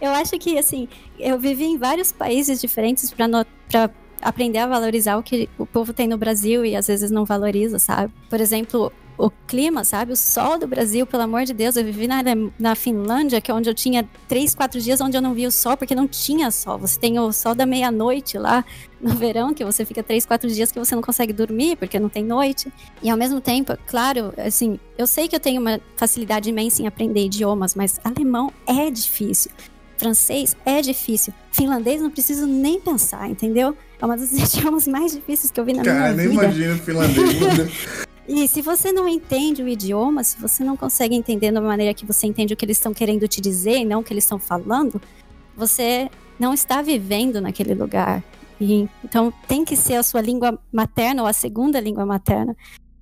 [0.00, 0.88] eu acho que, assim,
[1.18, 3.90] eu vivi em vários países diferentes para
[4.22, 7.80] aprender a valorizar o que o povo tem no Brasil e às vezes não valoriza,
[7.80, 8.12] sabe?
[8.28, 10.12] Por exemplo, o clima, sabe?
[10.12, 11.76] O sol do Brasil, pelo amor de Deus.
[11.76, 12.22] Eu vivi na,
[12.58, 15.50] na Finlândia, que é onde eu tinha três, quatro dias onde eu não via o
[15.50, 16.78] sol, porque não tinha sol.
[16.78, 18.64] Você tem o sol da meia-noite lá
[19.00, 22.08] no verão, que você fica três, quatro dias que você não consegue dormir, porque não
[22.08, 22.72] tem noite.
[23.02, 26.86] E ao mesmo tempo, claro, assim, eu sei que eu tenho uma facilidade imensa em
[26.86, 29.50] aprender idiomas, mas alemão é difícil.
[29.98, 31.34] Francês é difícil.
[31.52, 33.76] Finlandês não preciso nem pensar, entendeu?
[34.00, 36.40] É uma das idiomas mais difíceis que eu vi na Cara, minha vida.
[36.40, 38.06] Cara, nem imagino finlandês.
[38.32, 42.06] E se você não entende o idioma, se você não consegue entender da maneira que
[42.06, 44.38] você entende o que eles estão querendo te dizer e não o que eles estão
[44.38, 45.02] falando,
[45.56, 46.08] você
[46.38, 48.22] não está vivendo naquele lugar.
[48.60, 52.56] E, então tem que ser a sua língua materna ou a segunda língua materna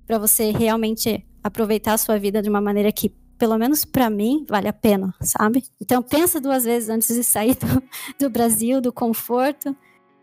[0.07, 4.47] para você realmente aproveitar a sua vida de uma maneira que pelo menos para mim,
[4.49, 5.63] vale a pena, sabe?
[5.79, 7.83] Então pensa duas vezes antes de sair do,
[8.17, 9.75] do Brasil, do conforto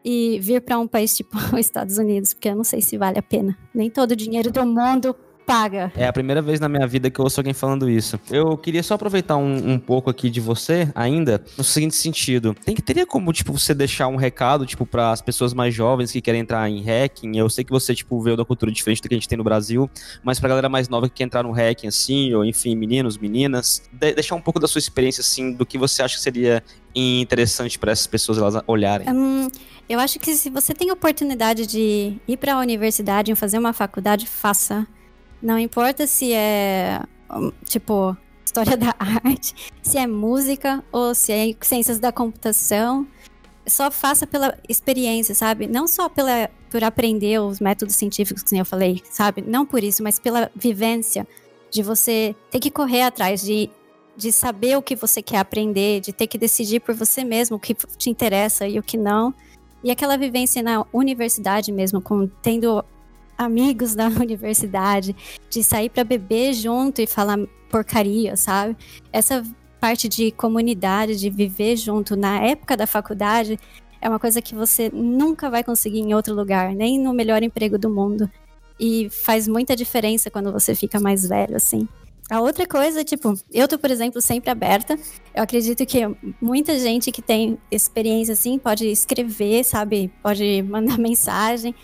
[0.07, 3.19] e vir para um país tipo os Estados Unidos, porque eu não sei se vale
[3.19, 3.59] a pena.
[3.75, 5.17] Nem todo o dinheiro do mundo
[5.47, 5.93] paga.
[5.97, 8.19] É a primeira vez na minha vida que eu ouço alguém falando isso.
[8.31, 12.55] Eu queria só aproveitar um, um pouco aqui de você ainda, no seguinte sentido.
[12.65, 16.11] Tem que teria como, tipo, você deixar um recado, tipo, para as pessoas mais jovens
[16.11, 17.37] que querem entrar em hacking.
[17.37, 19.45] Eu sei que você, tipo, veio da cultura diferente do que a gente tem no
[19.45, 19.89] Brasil,
[20.23, 23.83] mas pra galera mais nova que quer entrar no hacking, assim, ou enfim, meninos, meninas,
[23.93, 26.63] de deixar um pouco da sua experiência, assim, do que você acha que seria
[26.97, 29.09] interessante para essas pessoas elas olharem?
[29.11, 29.49] Hum,
[29.89, 33.73] eu acho que se você tem oportunidade de ir para a universidade e fazer uma
[33.73, 34.87] faculdade, faça.
[35.43, 41.55] Não importa se é, hum, tipo, história da arte, se é música ou se é
[41.61, 43.07] ciências da computação.
[43.69, 45.67] Só faça pela experiência, sabe?
[45.67, 49.43] Não só pela, por aprender os métodos científicos, que eu falei, sabe?
[49.43, 51.27] Não por isso, mas pela vivência
[51.71, 53.69] de você ter que correr atrás de
[54.17, 57.61] de saber o que você quer aprender, de ter que decidir por você mesmo o
[57.61, 59.35] que te interessa e o que não.
[59.85, 62.85] E aquela vivência na universidade mesmo, com tendo
[63.37, 65.15] amigos da universidade,
[65.51, 67.39] de sair para beber junto e falar
[67.71, 68.77] porcaria, sabe?
[69.13, 69.45] Essa
[69.81, 73.59] parte de comunidade, de viver junto na época da faculdade,
[74.01, 77.79] é uma coisa que você nunca vai conseguir em outro lugar, nem no melhor emprego
[77.79, 78.31] do mundo.
[78.79, 81.89] E faz muita diferença quando você fica mais velho, assim.
[82.29, 84.99] A outra coisa, tipo, eu tô, por exemplo, sempre aberta.
[85.35, 86.01] Eu acredito que
[86.41, 90.13] muita gente que tem experiência assim pode escrever, sabe?
[90.23, 91.75] Pode mandar mensagem.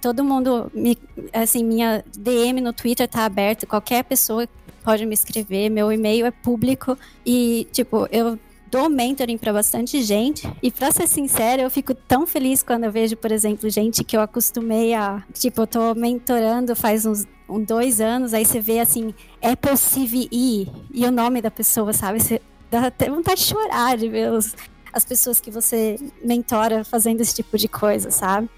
[0.00, 0.98] Todo mundo, me,
[1.32, 3.66] assim, minha DM no Twitter tá aberto.
[3.66, 4.48] Qualquer pessoa
[4.82, 5.70] pode me escrever.
[5.70, 6.98] Meu e-mail é público.
[7.24, 8.36] E, tipo, eu
[8.72, 10.50] dou mentoring para bastante gente.
[10.60, 14.16] E para ser sincera, eu fico tão feliz quando eu vejo, por exemplo, gente que
[14.16, 15.22] eu acostumei a.
[15.32, 17.24] Tipo, eu tô mentorando faz uns
[17.60, 22.20] dois anos, aí você vê assim, é possível ir, e o nome da pessoa, sabe?
[22.20, 24.54] Você dá até vontade de chorar de ver os,
[24.92, 28.48] as pessoas que você mentora fazendo esse tipo de coisa, sabe?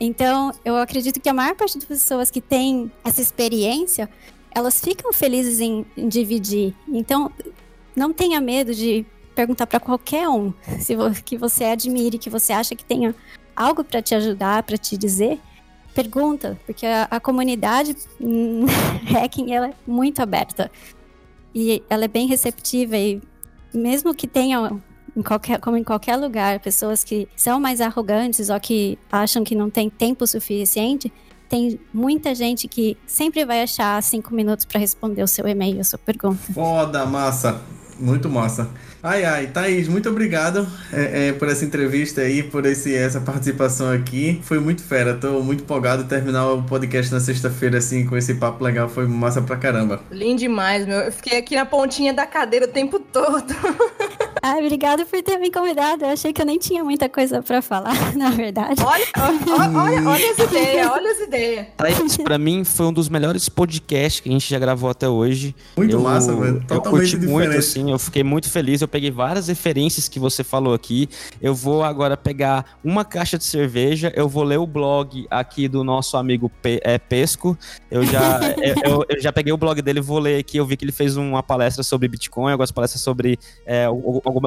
[0.00, 4.08] Então, eu acredito que a maior parte das pessoas que tem essa experiência,
[4.50, 6.74] elas ficam felizes em, em dividir.
[6.88, 7.30] Então,
[7.94, 10.94] não tenha medo de perguntar para qualquer um se
[11.24, 13.14] que você admire, que você acha que tenha
[13.54, 15.40] algo para te ajudar, para te dizer
[15.94, 17.96] pergunta, porque a, a comunidade
[19.06, 20.70] hacking ela é muito aberta
[21.54, 23.22] e ela é bem receptiva e
[23.72, 24.80] mesmo que tenha
[25.16, 29.54] em qualquer, como em qualquer lugar, pessoas que são mais arrogantes ou que acham que
[29.54, 31.12] não tem tempo suficiente,
[31.48, 35.84] tem muita gente que sempre vai achar cinco minutos para responder o seu e-mail, a
[35.84, 36.40] sua pergunta.
[36.52, 37.62] Foda, massa.
[37.98, 38.68] Muito massa.
[39.02, 43.90] Ai, ai, Thaís, muito obrigado é, é, por essa entrevista aí, por esse, essa participação
[43.92, 44.40] aqui.
[44.42, 48.64] Foi muito fera, tô muito empolgado terminar o podcast na sexta-feira, assim, com esse papo
[48.64, 48.88] legal.
[48.88, 50.00] Foi massa pra caramba.
[50.10, 50.98] Lindo demais, meu.
[51.00, 53.44] Eu fiquei aqui na pontinha da cadeira o tempo todo.
[54.46, 56.04] Ai, obrigado por ter me convidado.
[56.04, 58.78] Eu achei que eu nem tinha muita coisa para falar, na verdade.
[58.84, 61.66] Olha, olha, olha, olha as ideias, olha as ideias.
[62.22, 65.56] Pra mim, foi um dos melhores podcasts que a gente já gravou até hoje.
[65.74, 66.60] Muito eu, massa, velho.
[66.60, 67.32] Totalmente eu curti diferente.
[67.32, 68.82] muito, assim, eu fiquei muito feliz.
[68.82, 71.08] Eu peguei várias referências que você falou aqui.
[71.40, 75.82] Eu vou agora pegar uma caixa de cerveja, eu vou ler o blog aqui do
[75.82, 77.56] nosso amigo Pe é, Pesco.
[77.90, 78.40] Eu já,
[78.84, 80.58] eu, eu, já peguei o blog dele, vou ler aqui.
[80.58, 83.88] Eu vi que ele fez uma palestra sobre Bitcoin, algumas palestras sobre é,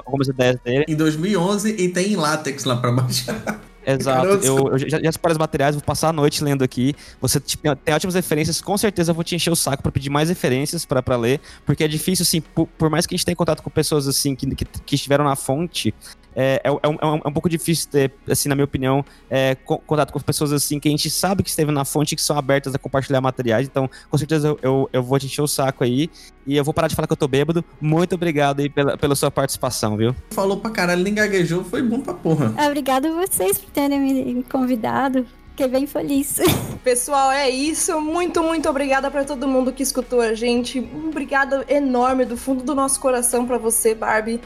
[0.05, 0.85] algumas ideias dele.
[0.87, 3.61] Em 2011 e tem em látex lá pra baixar.
[3.87, 4.27] Exato.
[4.45, 6.93] Eu, eu, já, já separei os materiais, vou passar a noite lendo aqui.
[7.21, 10.09] Você tipo, tem ótimas referências, com certeza eu vou te encher o saco para pedir
[10.09, 13.35] mais referências para ler, porque é difícil, assim, por, por, mais que a gente tenha
[13.35, 15.93] contato com pessoas assim que, que, que estiveram na fonte,
[16.39, 20.13] é, é, é, um, é, um, pouco difícil ter, assim, na minha opinião, é, contato
[20.13, 22.75] com pessoas assim que a gente sabe que esteve na fonte e que são abertas
[22.75, 23.65] a compartilhar materiais.
[23.65, 26.11] Então, com certeza eu, eu, eu, vou te encher o saco aí.
[26.45, 27.65] E eu vou parar de falar que eu tô bêbado.
[27.81, 30.15] Muito obrigado aí pela, pela sua participação, viu?
[30.29, 32.53] Falou pra caralho, nem gaguejou, foi bom pra porra.
[32.67, 35.25] Obrigado a vocês por terem me convidado.
[35.57, 36.37] Fiquei bem feliz.
[36.83, 37.99] Pessoal, é isso.
[37.99, 40.79] Muito, muito obrigada para todo mundo que escutou a gente.
[40.79, 44.39] Um obrigado enorme do fundo do nosso coração para você, Barbie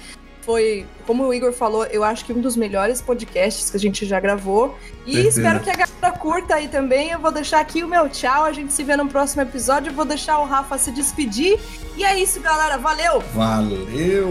[0.51, 4.05] foi, como o Igor falou, eu acho que um dos melhores podcasts que a gente
[4.05, 4.77] já gravou.
[5.05, 5.27] E Perfeito.
[5.29, 7.11] espero que a galera curta aí também.
[7.11, 8.43] Eu vou deixar aqui o meu tchau.
[8.43, 9.91] A gente se vê no próximo episódio.
[9.91, 11.57] Eu vou deixar o Rafa se despedir.
[11.95, 12.77] E é isso, galera.
[12.77, 13.23] Valeu!
[13.33, 14.29] Valeu!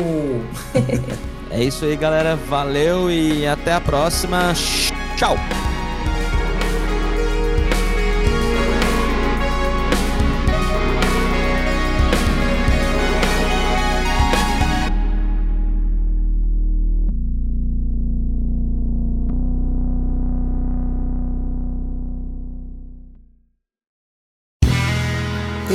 [1.51, 2.37] é isso aí, galera.
[2.37, 4.53] Valeu e até a próxima.
[5.17, 5.37] Tchau!